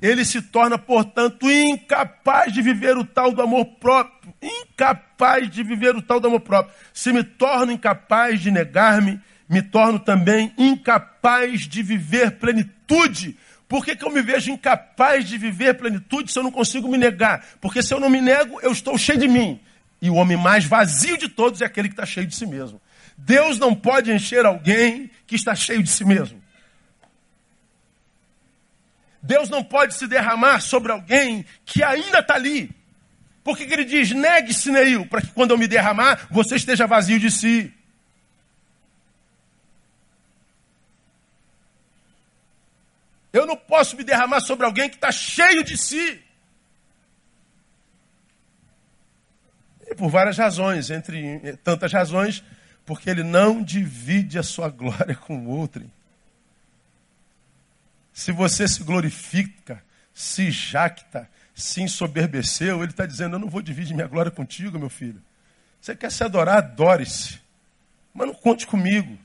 [0.00, 4.32] ele se torna, portanto, incapaz de viver o tal do amor próprio.
[4.40, 6.74] Incapaz de viver o tal do amor próprio.
[6.92, 13.36] Se me torno incapaz de negar-me, me torno também incapaz de viver plenitude
[13.70, 16.98] por que, que eu me vejo incapaz de viver plenitude se eu não consigo me
[16.98, 17.46] negar?
[17.60, 19.60] Porque se eu não me nego, eu estou cheio de mim.
[20.02, 22.82] E o homem mais vazio de todos é aquele que está cheio de si mesmo.
[23.16, 26.42] Deus não pode encher alguém que está cheio de si mesmo.
[29.22, 32.74] Deus não pode se derramar sobre alguém que ainda está ali.
[33.44, 36.84] Por que, que ele diz, negue-se, Neil, para que quando eu me derramar, você esteja
[36.84, 37.72] vazio de si.
[43.32, 46.20] Eu não posso me derramar sobre alguém que está cheio de si.
[49.88, 52.42] E por várias razões, entre tantas razões,
[52.90, 55.88] Porque ele não divide a sua glória com outro.
[58.12, 59.80] Se você se glorifica,
[60.12, 64.90] se jacta, se ensoberbeceu, ele está dizendo: Eu não vou dividir minha glória contigo, meu
[64.90, 65.22] filho.
[65.80, 67.38] Você quer se adorar, adore-se.
[68.12, 69.16] Mas não conte comigo.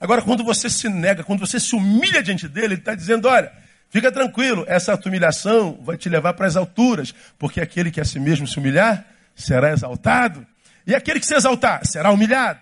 [0.00, 3.52] Agora, quando você se nega, quando você se humilha diante dele, ele está dizendo: Olha,
[3.90, 8.18] fica tranquilo, essa humilhação vai te levar para as alturas, porque aquele que a si
[8.18, 9.04] mesmo se humilhar
[9.36, 10.46] será exaltado,
[10.86, 12.60] e aquele que se exaltar será humilhado.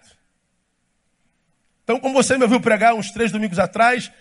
[1.85, 4.12] Então, como você me ouviu pregar uns três domingos atrás,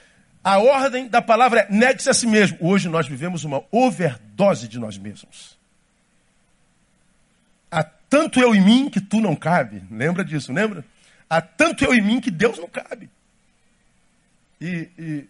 [0.43, 2.58] a ordem da palavra é negue-se a si mesmo.
[2.62, 5.58] Hoje nós vivemos uma overdose de nós mesmos.
[7.70, 9.84] Há tanto eu em mim que tu não cabe.
[9.91, 10.86] Lembra disso, lembra?
[11.30, 13.10] Há tanto eu em mim que Deus não cabe.
[14.62, 15.30] E, e,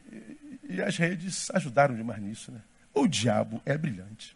[0.69, 2.61] e as redes ajudaram demais nisso, né?
[2.93, 4.35] O diabo é brilhante.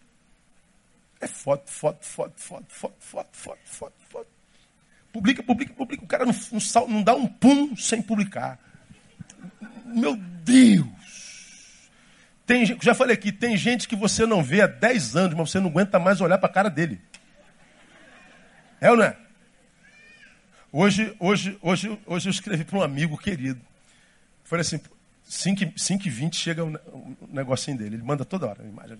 [1.20, 4.01] É foto, foto, foto, foto, foto, foto, foto, foto.
[5.12, 6.04] Publica, publica, publica.
[6.04, 8.60] O cara não, não, não dá um pum sem publicar.
[9.86, 10.88] Meu Deus!
[12.46, 15.60] Tem, já falei aqui, tem gente que você não vê há 10 anos, mas você
[15.60, 17.00] não aguenta mais olhar para a cara dele.
[18.80, 19.16] É ou não é?
[20.72, 23.62] Hoje, hoje, hoje, hoje eu escrevi para um amigo querido.
[24.44, 24.80] Falei assim,
[25.32, 27.96] 5, e 20 chega um, um negocinho dele.
[27.96, 28.66] Ele manda toda hora.
[28.66, 28.98] Imagem,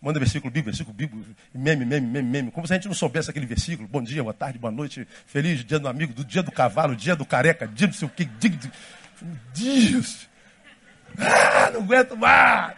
[0.00, 2.50] manda versículo bíblico, versículo bíblico, meme, meme, meme, meme.
[2.50, 3.86] Como se a gente não soubesse aquele versículo.
[3.86, 7.14] Bom dia, boa tarde, boa noite, feliz dia do amigo, do dia do cavalo, dia
[7.14, 8.24] do careca, dia do sei o que.
[9.54, 10.26] Deus!
[11.18, 12.76] Ah, não aguento mais!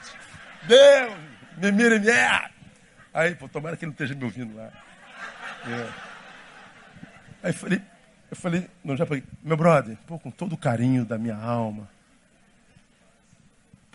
[0.67, 1.15] Deus!
[1.59, 2.11] Me mira, me
[3.15, 4.73] Aí, pô, tomara que ele não esteja me ouvindo lá.
[5.65, 5.89] É.
[7.45, 7.81] Aí falei,
[8.29, 11.89] eu falei, não, já falei, meu brother, pô, com todo o carinho da minha alma.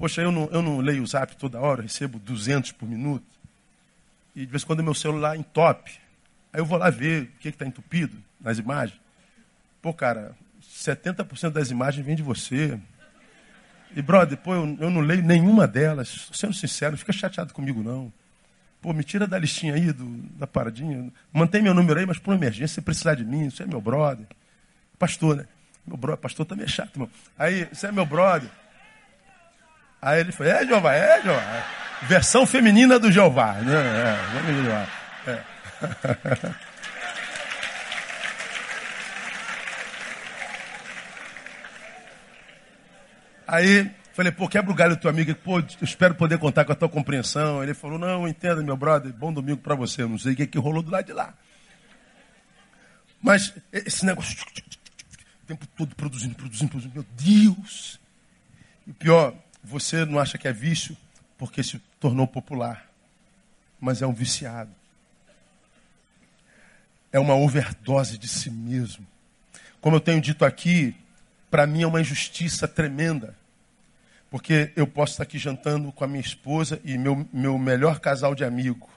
[0.01, 3.23] Poxa, eu não, eu não leio o zap toda hora, recebo 200 por minuto.
[4.35, 5.91] E de vez em quando meu celular entope.
[6.51, 8.99] Aí eu vou lá ver o que está entupido nas imagens.
[9.79, 12.79] Pô, cara, 70% das imagens vem de você.
[13.95, 16.31] E, brother, pô, eu, eu não leio nenhuma delas.
[16.33, 18.11] Sendo sincero, não fica chateado comigo, não.
[18.81, 21.13] Pô, me tira da listinha aí, do, da paradinha.
[21.31, 24.25] Mantém meu número aí, mas por emergência, se precisar de mim, você é meu brother.
[24.97, 25.45] Pastor, né?
[25.85, 27.09] Meu brother, pastor também é chato, irmão.
[27.37, 28.49] Aí, você é meu brother.
[30.01, 31.65] Aí ele falou, é Jeová, é Jeová.
[32.03, 33.53] Versão feminina do Jeová.
[33.53, 34.17] Né?
[35.27, 35.43] É, é.
[43.51, 45.35] Aí falei, pô, quebra o galho do teu amigo.
[45.35, 47.61] Pô, eu espero poder contar com a tua compreensão.
[47.61, 50.05] Ele falou, não, entenda, meu brother, bom domingo para você.
[50.05, 51.33] Não sei o que, que rolou do lado de lá.
[53.21, 54.35] Mas esse negócio,
[55.43, 56.95] o tempo todo produzindo, produzindo, produzindo.
[56.95, 57.99] Meu Deus!
[58.87, 60.95] E pior, você não acha que é vício
[61.37, 62.87] porque se tornou popular.
[63.79, 64.71] Mas é um viciado.
[67.11, 69.05] É uma overdose de si mesmo.
[69.79, 70.95] Como eu tenho dito aqui,
[71.49, 73.35] para mim é uma injustiça tremenda
[74.31, 78.33] porque eu posso estar aqui jantando com a minha esposa e meu, meu melhor casal
[78.33, 78.89] de amigo.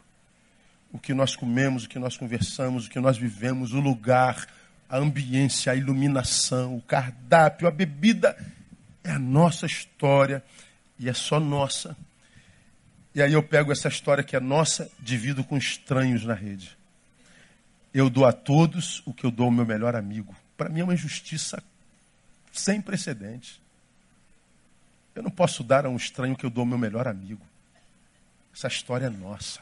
[0.93, 4.47] O que nós comemos, o que nós conversamos, o que nós vivemos, o lugar,
[4.89, 8.37] a ambiência, a iluminação, o cardápio, a bebida.
[9.05, 10.43] É a nossa história
[10.99, 11.97] e é só nossa.
[13.15, 16.77] E aí eu pego essa história que é nossa, divido com estranhos na rede.
[17.93, 20.35] Eu dou a todos o que eu dou ao meu melhor amigo.
[20.57, 21.63] Para mim é uma injustiça
[22.53, 23.61] sem precedentes.
[25.15, 27.47] Eu não posso dar a um estranho que eu dou ao meu melhor amigo.
[28.53, 29.61] Essa história é nossa.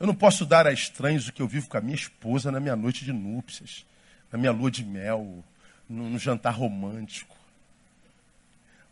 [0.00, 2.60] Eu não posso dar a estranhos o que eu vivo com a minha esposa na
[2.60, 3.84] minha noite de núpcias,
[4.30, 5.44] na minha lua de mel,
[5.88, 7.35] no, no jantar romântico.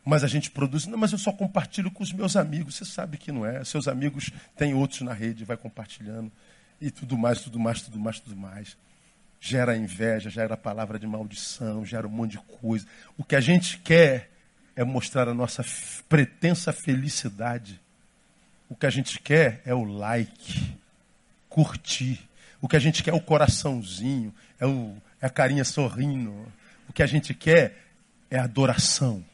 [0.04, 2.76] Mas a gente produz, não, mas eu só compartilho com os meus amigos.
[2.76, 3.64] Você sabe que não é.
[3.64, 6.30] Seus amigos têm outros na rede, vai compartilhando.
[6.80, 8.76] E tudo mais, tudo mais, tudo mais, tudo mais.
[9.40, 12.86] Gera inveja, gera palavra de maldição, gera um monte de coisa.
[13.16, 14.30] O que a gente quer
[14.76, 15.64] é mostrar a nossa
[16.08, 17.80] pretensa felicidade.
[18.68, 20.76] O que a gente quer é o like,
[21.48, 22.20] curtir.
[22.60, 26.34] O que a gente quer é o coraçãozinho, é, o, é a carinha sorrindo.
[26.88, 27.78] O que a gente quer
[28.30, 29.24] é adoração.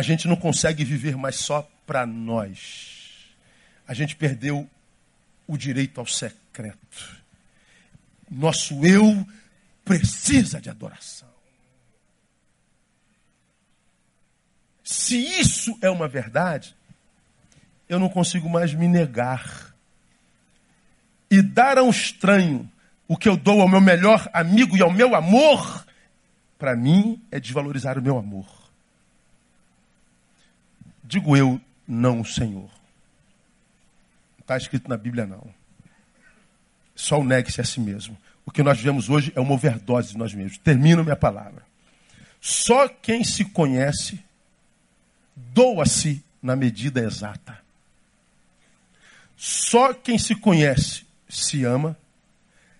[0.00, 3.28] A gente não consegue viver mais só para nós.
[3.86, 4.66] A gente perdeu
[5.46, 7.20] o direito ao secreto.
[8.30, 9.26] Nosso eu
[9.84, 11.28] precisa de adoração.
[14.82, 16.74] Se isso é uma verdade,
[17.86, 19.74] eu não consigo mais me negar.
[21.30, 22.66] E dar a um estranho
[23.06, 25.86] o que eu dou ao meu melhor amigo e ao meu amor,
[26.58, 28.59] para mim é desvalorizar o meu amor.
[31.10, 32.70] Digo eu, não o Senhor.
[32.70, 35.44] Não está escrito na Bíblia, não.
[36.94, 38.16] Só o negue-se a si mesmo.
[38.46, 40.58] O que nós vivemos hoje é uma overdose de nós mesmos.
[40.58, 41.66] Termino minha palavra.
[42.40, 44.22] Só quem se conhece
[45.34, 47.58] doa-se na medida exata.
[49.36, 51.96] Só quem se conhece se ama.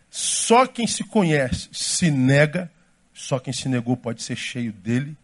[0.08, 2.70] Só quem se conhece se nega.
[3.12, 5.16] Só quem se negou pode ser cheio dele.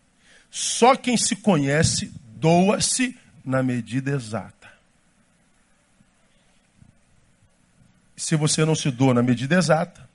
[0.51, 4.71] Só quem se conhece doa-se na medida exata.
[8.17, 10.09] Se você não se doa na medida exata,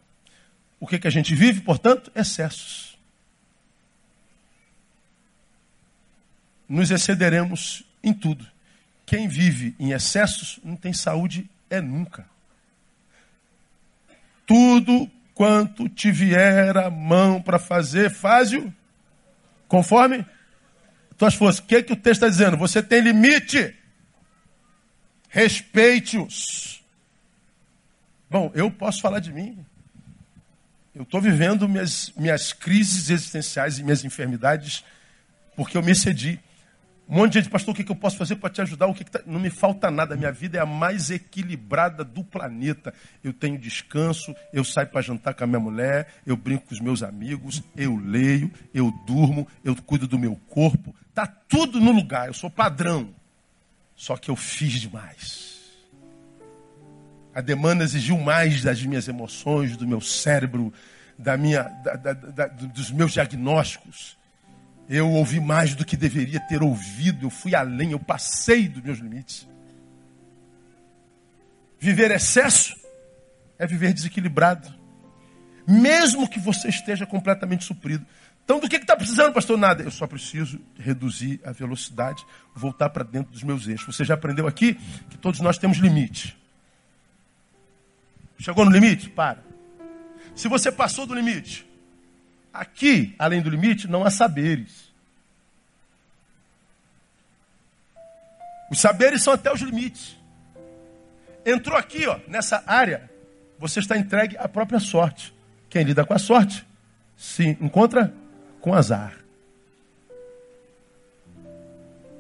[0.80, 2.12] o que, que a gente vive, portanto?
[2.16, 2.98] Excessos.
[6.68, 8.48] Nos excederemos em tudo.
[9.06, 12.26] Quem vive em excessos não tem saúde é nunca.
[14.46, 18.74] Tudo quanto te vier a mão para fazer, faz-o
[19.68, 20.26] conforme
[21.22, 21.60] tuas forças.
[21.60, 22.58] O que, que o texto está dizendo?
[22.58, 23.76] Você tem limite.
[25.30, 26.84] Respeite-os.
[28.28, 29.64] Bom, eu posso falar de mim.
[30.96, 34.84] Eu estou vivendo minhas, minhas crises existenciais e minhas enfermidades
[35.56, 36.40] porque eu me excedi.
[37.12, 38.88] Um monte de gente, pastor, o que, que eu posso fazer para te ajudar?
[38.88, 39.20] O que, que tá...
[39.26, 40.16] Não me falta nada.
[40.16, 42.94] Minha vida é a mais equilibrada do planeta.
[43.22, 46.80] Eu tenho descanso, eu saio para jantar com a minha mulher, eu brinco com os
[46.80, 50.96] meus amigos, eu leio, eu durmo, eu cuido do meu corpo.
[51.12, 52.28] Está tudo no lugar.
[52.28, 53.14] Eu sou padrão.
[53.96, 55.60] Só que eu fiz demais.
[57.36, 60.74] A demanda exigiu mais das minhas emoções, do meu cérebro,
[61.18, 64.18] da minha, da, da, da, dos meus diagnósticos.
[64.90, 68.98] Eu ouvi mais do que deveria ter ouvido, eu fui além, eu passei dos meus
[69.00, 69.48] limites.
[71.80, 72.76] Viver excesso
[73.60, 74.74] é viver desequilibrado.
[75.68, 78.06] Mesmo que você esteja completamente suprido.
[78.44, 79.58] Então, do que está precisando, pastor?
[79.58, 79.84] Nada.
[79.84, 83.96] Eu só preciso reduzir a velocidade, voltar para dentro dos meus eixos.
[83.96, 84.76] Você já aprendeu aqui
[85.10, 86.38] que todos nós temos limite.
[88.40, 89.10] Chegou no limite?
[89.10, 89.44] Para.
[90.36, 91.66] Se você passou do limite,
[92.54, 94.92] Aqui, além do limite, não há saberes.
[98.70, 100.18] Os saberes são até os limites.
[101.46, 103.10] Entrou aqui, ó, nessa área,
[103.58, 105.34] você está entregue à própria sorte.
[105.70, 106.66] Quem lida com a sorte
[107.16, 108.14] se encontra
[108.62, 109.18] com azar.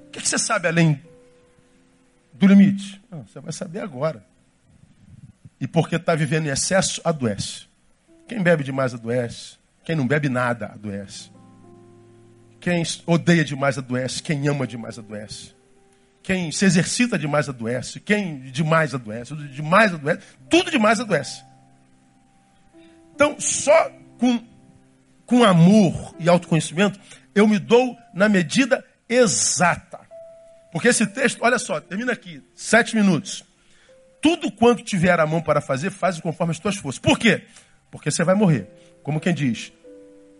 [0.07, 1.01] O que você sabe além
[2.33, 3.01] do limite?
[3.09, 4.25] Não, você vai saber agora.
[5.59, 7.67] E porque está vivendo em excesso, adoece.
[8.27, 9.57] Quem bebe demais adoece.
[9.83, 11.31] Quem não bebe nada adoece.
[12.59, 14.21] Quem odeia demais adoece.
[14.21, 15.53] Quem ama demais adoece.
[16.23, 17.99] Quem se exercita demais adoece.
[17.99, 19.35] Quem demais adoece.
[19.35, 20.21] Demais adoece.
[20.49, 21.43] Tudo demais adoece.
[23.13, 24.43] Então, só com,
[25.31, 26.99] com amor e autoconhecimento,
[27.33, 30.01] eu me dou na medida exata.
[30.73, 33.41] Porque esse texto, olha só, termina aqui, sete minutos.
[34.21, 36.99] Tudo quanto tiver a mão para fazer, faz conforme as tuas forças.
[36.99, 37.45] Por quê?
[37.89, 38.67] Porque você vai morrer.
[39.03, 39.71] Como quem diz,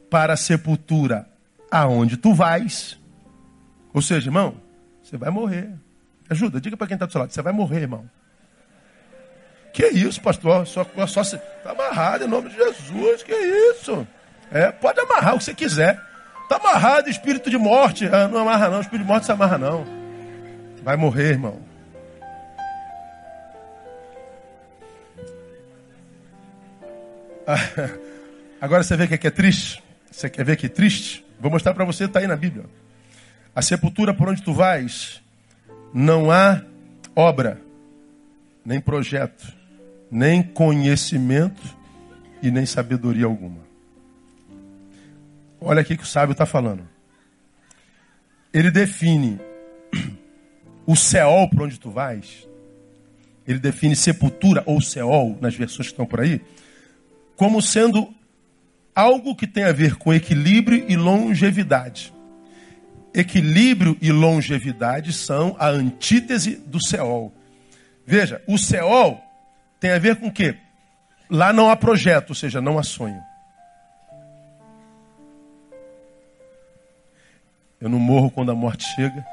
[0.10, 1.26] para a sepultura
[1.72, 3.00] aonde tu vais.
[3.94, 4.58] Ou seja, irmão,
[5.02, 5.72] você vai morrer.
[6.30, 8.10] Ajuda, diga para quem está do seu lado, você vai morrer, irmão.
[9.74, 10.68] Que isso, pastor?
[10.68, 11.38] Só, só se...
[11.38, 14.06] Está amarrado em nome de Jesus, que isso?
[14.52, 16.00] É, pode amarrar o que você quiser.
[16.44, 18.06] Está amarrado espírito de morte.
[18.08, 19.86] Ah, não amarra não, espírito de morte se amarra não.
[20.84, 21.62] Vai morrer, irmão.
[28.60, 29.82] Agora você vê que aqui é triste?
[30.12, 31.26] Você quer ver que é triste?
[31.40, 32.66] Vou mostrar para você, está aí na Bíblia.
[33.56, 35.22] A sepultura por onde tu vais,
[35.94, 36.62] não há
[37.16, 37.62] obra,
[38.66, 39.52] nem projeto,
[40.12, 41.62] nem conhecimento
[42.42, 43.71] e nem sabedoria alguma.
[45.64, 46.90] Olha aqui que o sábio está falando.
[48.52, 49.40] Ele define
[50.88, 52.48] o Seol por onde tu vais.
[53.48, 56.42] Ele define sepultura ou Seol, nas versões que estão por aí,
[57.36, 58.12] como sendo
[58.96, 62.12] algo que tem a ver com equilíbrio e longevidade.
[63.14, 67.32] Equilíbrio e longevidade são a antítese do Seol.
[68.06, 69.22] Veja, o Seol
[69.80, 70.58] tem a ver com o quê?
[71.30, 73.22] Lá não há projeto, ou seja, não há sonho.
[77.82, 79.26] Eu não morro quando a morte chega,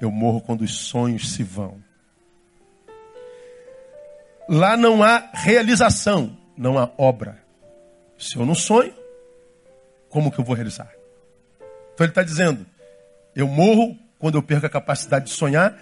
[0.00, 1.82] eu morro quando os sonhos se vão.
[4.48, 7.42] Lá não há realização, não há obra.
[8.16, 8.94] Se eu não sonho,
[10.08, 10.92] como que eu vou realizar?
[11.94, 12.64] Então ele está dizendo:
[13.34, 15.76] eu morro quando eu perco a capacidade de sonhar,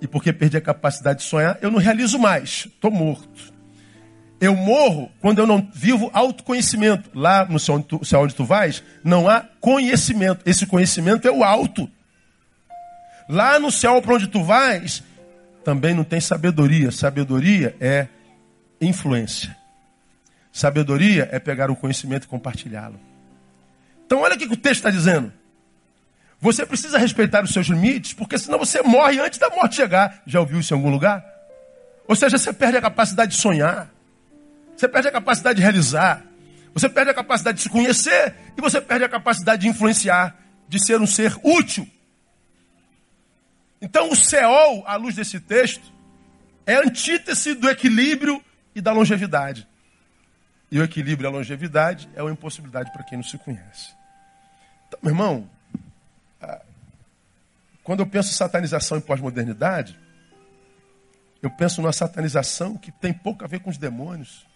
[0.00, 3.53] e porque perdi a capacidade de sonhar, eu não realizo mais, estou morto.
[4.44, 7.08] Eu morro quando eu não vivo autoconhecimento.
[7.14, 10.42] Lá no céu onde, tu, céu onde tu vais, não há conhecimento.
[10.44, 11.90] Esse conhecimento é o alto.
[13.26, 15.02] Lá no céu para onde tu vais,
[15.64, 16.90] também não tem sabedoria.
[16.90, 18.06] Sabedoria é
[18.78, 19.56] influência.
[20.52, 23.00] Sabedoria é pegar o conhecimento e compartilhá-lo.
[24.04, 25.32] Então, olha o que o texto está dizendo.
[26.38, 30.22] Você precisa respeitar os seus limites, porque senão você morre antes da morte chegar.
[30.26, 31.24] Já ouviu isso em algum lugar?
[32.06, 33.93] Ou seja, você perde a capacidade de sonhar,
[34.76, 36.24] você perde a capacidade de realizar,
[36.72, 40.36] você perde a capacidade de se conhecer e você perde a capacidade de influenciar,
[40.68, 41.88] de ser um ser útil.
[43.80, 45.92] Então, o Seol, à luz desse texto,
[46.66, 48.42] é a antítese do equilíbrio
[48.74, 49.68] e da longevidade.
[50.70, 53.92] E o equilíbrio e a longevidade é uma impossibilidade para quem não se conhece.
[54.88, 55.50] Então, meu irmão,
[57.84, 59.96] quando eu penso em satanização e pós-modernidade,
[61.42, 64.46] eu penso numa satanização que tem pouco a ver com os demônios.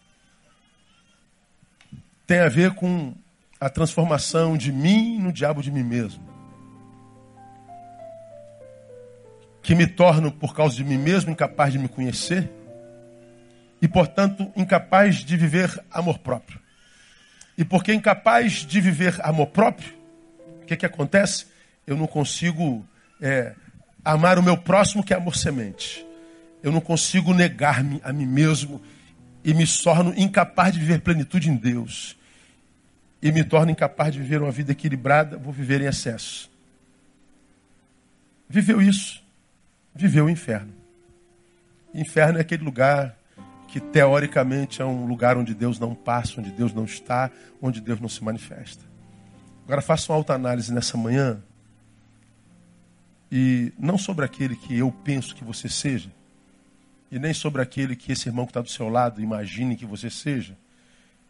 [2.29, 3.15] Tem a ver com
[3.59, 6.23] a transformação de mim no diabo de mim mesmo.
[9.63, 12.51] Que me torno, por causa de mim mesmo, incapaz de me conhecer
[13.81, 16.61] e, portanto, incapaz de viver amor próprio.
[17.57, 19.91] E porque incapaz de viver amor próprio,
[20.63, 21.47] o que, que acontece?
[21.87, 22.87] Eu não consigo
[23.23, 23.55] é,
[24.05, 26.05] amar o meu próximo, que é amor semente.
[26.63, 28.83] Eu não consigo negar-me a mim mesmo
[29.43, 32.18] e me torno incapaz de viver plenitude em Deus.
[33.21, 36.51] E me torno incapaz de viver uma vida equilibrada, vou viver em excesso.
[38.49, 39.23] Viveu isso,
[39.95, 40.73] viveu o inferno.
[41.93, 43.19] Inferno é aquele lugar
[43.69, 48.01] que teoricamente é um lugar onde Deus não passa, onde Deus não está, onde Deus
[48.01, 48.85] não se manifesta.
[49.65, 51.43] Agora faça uma alta análise nessa manhã
[53.31, 56.11] e não sobre aquele que eu penso que você seja,
[57.11, 60.09] e nem sobre aquele que esse irmão que está do seu lado imagine que você
[60.09, 60.57] seja,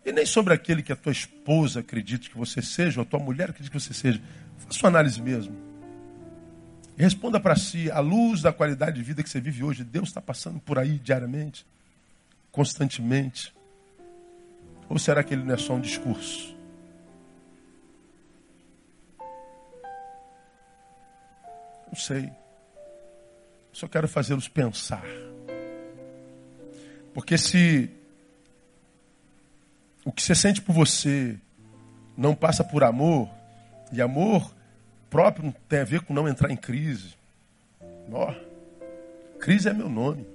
[0.08, 3.20] e nem sobre aquele que a tua esposa acredita que você seja, ou a tua
[3.20, 4.22] mulher acredita que você seja.
[4.56, 5.54] Faça uma análise mesmo.
[6.96, 10.22] Responda para si, à luz da qualidade de vida que você vive hoje, Deus está
[10.22, 11.66] passando por aí diariamente,
[12.50, 13.54] constantemente?
[14.88, 16.56] Ou será que ele não é só um discurso?
[21.86, 22.32] Não sei.
[23.72, 25.04] Só quero fazê-los pensar.
[27.12, 27.97] Porque se
[30.08, 31.36] o que você sente por você
[32.16, 33.28] não passa por amor,
[33.92, 34.54] e amor
[35.10, 37.14] próprio não tem a ver com não entrar em crise.
[38.10, 38.34] Ó,
[39.38, 40.26] crise é meu nome.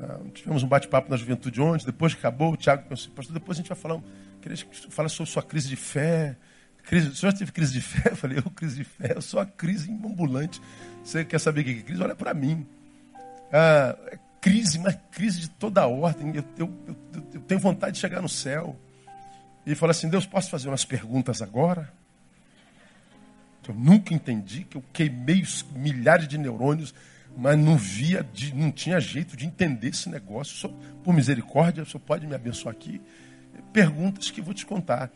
[0.00, 3.58] Ah, tivemos um bate-papo na juventude ontem, depois que acabou, o Tiago pensou, pastor, depois
[3.58, 4.00] a gente vai falar,
[4.40, 6.36] queria sobre sua crise de fé,
[6.84, 8.10] Crise, o senhor teve crise de fé?
[8.10, 10.60] Eu falei, eu crise de fé, eu sou a crise ambulante.
[11.04, 12.02] Você quer saber o que é crise?
[12.02, 12.66] Olha para mim.
[13.52, 16.34] Ah, é crise, mas crise de toda ordem.
[16.34, 16.96] Eu, eu, eu,
[17.32, 18.76] eu, tenho vontade de chegar no céu.
[19.64, 21.90] E falou assim, Deus, posso fazer umas perguntas agora?
[23.66, 25.44] Eu nunca entendi, que eu queimei
[25.76, 26.92] milhares de neurônios,
[27.36, 30.56] mas não via, de, não tinha jeito de entender esse negócio.
[30.56, 30.68] Só,
[31.04, 33.00] por misericórdia, senhor pode me abençoar aqui?
[33.72, 35.12] Perguntas que vou te contar.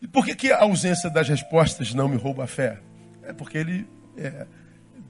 [0.00, 2.78] E por que, que a ausência das respostas não me rouba a fé?
[3.24, 4.46] É porque ele é,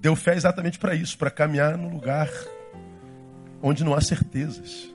[0.00, 2.30] deu fé exatamente para isso, para caminhar no lugar
[3.66, 4.88] onde não há certezas.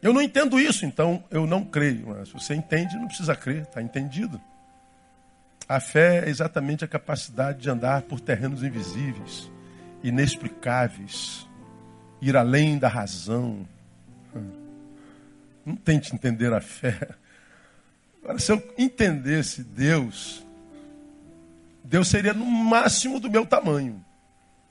[0.00, 2.06] Eu não entendo isso, então eu não creio.
[2.08, 4.40] Mas se você entende, não precisa crer, está entendido.
[5.68, 9.50] A fé é exatamente a capacidade de andar por terrenos invisíveis,
[10.02, 11.46] inexplicáveis,
[12.22, 13.66] ir além da razão.
[15.64, 17.16] Não tente entender a fé
[18.22, 20.44] Agora, se eu entendesse Deus,
[21.84, 24.04] Deus seria no máximo do meu tamanho.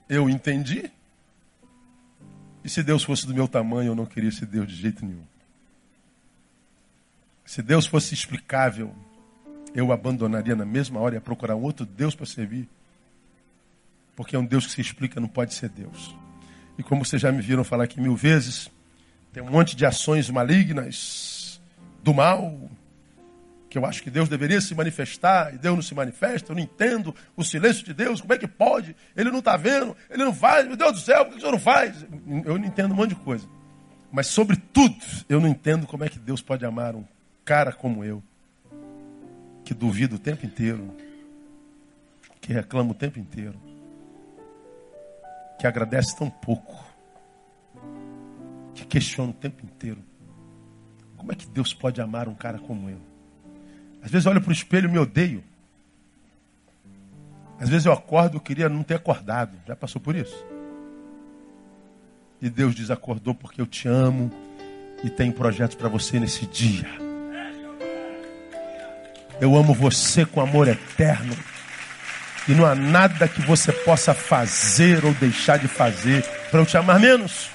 [0.10, 0.92] Eu entendi.
[2.66, 5.22] E se Deus fosse do meu tamanho, eu não queria esse Deus de jeito nenhum.
[7.46, 8.92] Se Deus fosse explicável,
[9.76, 12.68] eu abandonaria na mesma hora e ia procurar um outro Deus para servir.
[14.16, 16.16] Porque é um Deus que se explica, não pode ser Deus.
[16.76, 18.68] E como vocês já me viram falar aqui mil vezes,
[19.32, 21.62] tem um monte de ações malignas,
[22.02, 22.68] do mal,
[23.76, 26.64] que eu acho que Deus deveria se manifestar e Deus não se manifesta, eu não
[26.64, 28.96] entendo o silêncio de Deus, como é que pode?
[29.14, 31.52] Ele não está vendo, ele não faz, meu Deus do céu, por que o senhor
[31.52, 32.06] não faz?
[32.46, 33.46] Eu não entendo um monte de coisa.
[34.10, 34.96] Mas, sobretudo,
[35.28, 37.04] eu não entendo como é que Deus pode amar um
[37.44, 38.24] cara como eu,
[39.66, 40.96] que duvida o tempo inteiro,
[42.40, 43.60] que reclama o tempo inteiro,
[45.60, 46.82] que agradece tão pouco,
[48.74, 50.02] que questiona o tempo inteiro.
[51.18, 53.15] Como é que Deus pode amar um cara como eu?
[54.06, 55.44] Às vezes eu olho para o espelho e me odeio.
[57.60, 59.58] Às vezes eu acordo, eu queria não ter acordado.
[59.68, 60.46] Já passou por isso?
[62.40, 64.32] E Deus diz: acordou porque eu te amo
[65.04, 66.88] e tem projetos para você nesse dia.
[69.42, 71.36] Eu amo você com amor eterno.
[72.48, 76.78] E não há nada que você possa fazer ou deixar de fazer para eu te
[76.78, 77.50] amar menos.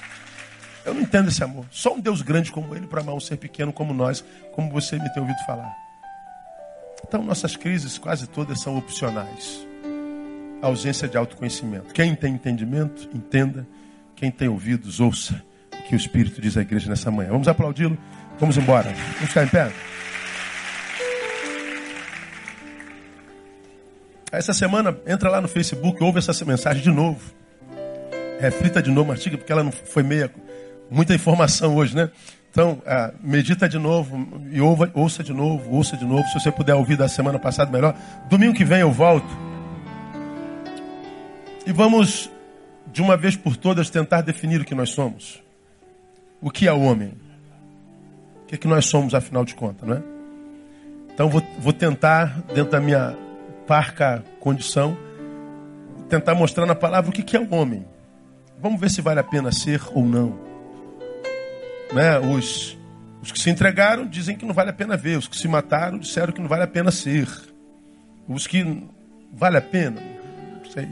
[0.83, 1.65] Eu não entendo esse amor.
[1.71, 4.21] Só um Deus grande como ele para amar um ser pequeno como nós,
[4.51, 5.90] como você me tem ouvido falar.
[7.07, 9.67] Então, nossas crises quase todas são opcionais.
[10.61, 11.93] A ausência de autoconhecimento.
[11.93, 13.67] Quem tem entendimento, entenda.
[14.15, 15.41] Quem tem ouvidos, ouça
[15.73, 17.31] o que o Espírito diz à igreja nessa manhã.
[17.31, 17.97] Vamos aplaudi-lo.
[18.39, 18.93] Vamos embora.
[18.93, 19.71] Vamos ficar em pé.
[24.31, 27.19] Essa semana, entra lá no Facebook, ouve essa mensagem de novo.
[28.39, 30.31] Reflita de novo, mastiga, porque ela não foi meia,
[30.89, 32.09] muita informação hoje, né?
[32.51, 36.27] Então, ah, medita de novo e ouva, ouça de novo, ouça de novo.
[36.27, 37.95] Se você puder ouvir da semana passada, melhor.
[38.29, 39.29] Domingo que vem eu volto.
[41.65, 42.29] E vamos,
[42.91, 45.41] de uma vez por todas, tentar definir o que nós somos.
[46.41, 47.13] O que é o homem?
[48.43, 50.03] O que é que nós somos, afinal de contas, não é?
[51.13, 53.15] Então, vou, vou tentar, dentro da minha
[53.65, 54.97] parca condição,
[56.09, 57.85] tentar mostrar na palavra o que é o homem.
[58.59, 60.50] Vamos ver se vale a pena ser ou não.
[61.93, 62.19] Né?
[62.19, 62.77] Os,
[63.21, 65.17] os que se entregaram dizem que não vale a pena ver.
[65.17, 67.27] Os que se mataram disseram que não vale a pena ser.
[68.27, 68.83] Os que
[69.33, 70.01] vale a pena,
[70.57, 70.87] não sei.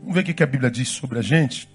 [0.00, 1.68] Vamos ver o que a Bíblia diz sobre a gente.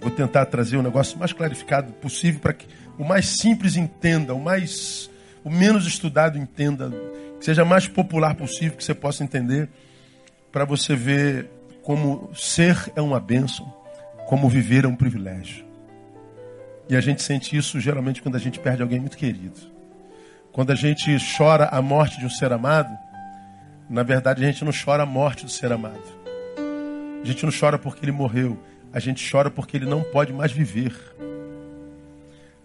[0.00, 2.66] Vou tentar trazer o um negócio mais clarificado possível para que
[2.98, 5.08] o mais simples entenda, o mais
[5.44, 6.92] o menos estudado entenda
[7.38, 9.68] que seja mais popular possível, que você possa entender,
[10.52, 11.50] para você ver
[11.82, 13.72] como ser é uma bênção,
[14.28, 15.71] como viver é um privilégio.
[16.88, 19.58] E a gente sente isso geralmente quando a gente perde alguém muito querido.
[20.52, 22.96] Quando a gente chora a morte de um ser amado,
[23.88, 26.02] na verdade a gente não chora a morte do ser amado.
[27.22, 28.62] A gente não chora porque ele morreu,
[28.92, 30.94] a gente chora porque ele não pode mais viver.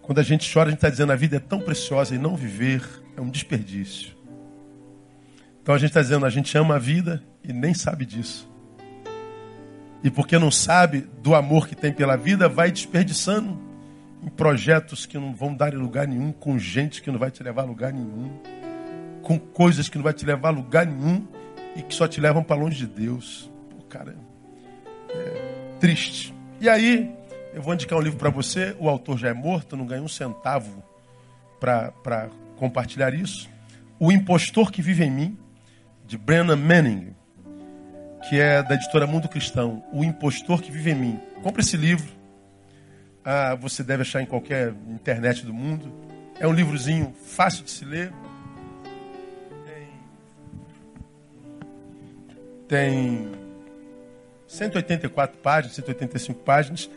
[0.02, 2.34] Quando a gente chora, a gente está dizendo a vida é tão preciosa e não
[2.34, 2.82] viver
[3.16, 4.16] é um desperdício.
[5.62, 8.50] Então a gente está dizendo, a gente ama a vida e nem sabe disso.
[10.02, 13.67] E porque não sabe do amor que tem pela vida, vai desperdiçando
[14.22, 17.42] em projetos que não vão dar em lugar nenhum, com gente que não vai te
[17.42, 18.30] levar a lugar nenhum,
[19.22, 21.26] com coisas que não vai te levar a lugar nenhum
[21.76, 23.50] e que só te levam para longe de Deus.
[23.70, 24.16] Pô, cara,
[25.10, 26.34] é triste.
[26.60, 27.14] E aí,
[27.54, 30.08] eu vou indicar um livro para você, o autor já é morto, não ganhou um
[30.08, 30.82] centavo
[31.60, 33.48] para compartilhar isso.
[34.00, 35.38] O Impostor que Vive em Mim,
[36.06, 37.14] de Brennan Manning,
[38.28, 41.20] que é da editora Mundo Cristão, O Impostor que Vive em Mim.
[41.42, 42.17] Compre esse livro.
[43.30, 45.92] Ah, você deve achar em qualquer internet do mundo.
[46.40, 48.10] É um livrozinho fácil de se ler.
[52.66, 53.32] Tem, tem
[54.46, 56.88] 184 páginas, 185 páginas.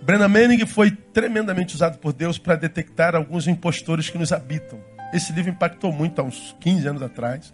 [0.00, 4.80] Brennan Manning foi tremendamente usado por Deus para detectar alguns impostores que nos habitam.
[5.12, 7.52] Esse livro impactou muito há uns 15 anos atrás.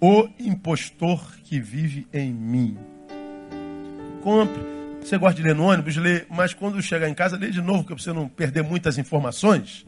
[0.00, 2.78] O impostor que vive em mim.
[4.22, 4.77] Compre.
[5.00, 5.96] Você gosta de ler no ônibus?
[5.96, 9.86] Lê, mas quando chegar em casa, lê de novo, para você não perder muitas informações,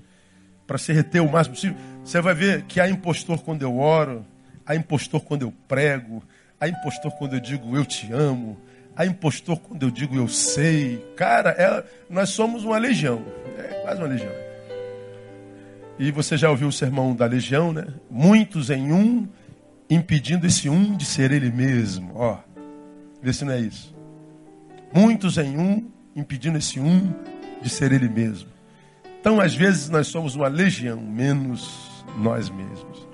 [0.67, 1.77] para se reter o máximo possível.
[2.05, 4.25] Você vai ver que há impostor quando eu oro,
[4.65, 6.23] há impostor quando eu prego,
[6.61, 8.59] há impostor quando eu digo eu te amo,
[8.97, 11.05] há impostor quando eu digo eu sei.
[11.17, 13.23] Cara, é, nós somos uma legião,
[13.59, 14.33] é quase uma legião.
[15.99, 17.87] E você já ouviu o sermão da legião, né?
[18.11, 19.29] Muitos em um
[19.91, 22.13] impedindo esse um de ser ele mesmo.
[22.15, 22.39] Ó,
[23.21, 23.95] vê se não é isso.
[24.93, 27.12] Muitos em um, impedindo esse um
[27.62, 28.49] de ser ele mesmo.
[29.20, 33.07] Então, às vezes, nós somos uma legião, menos nós mesmos.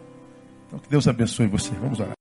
[0.67, 1.71] Então, que Deus abençoe você.
[1.81, 2.15] Vamos orar.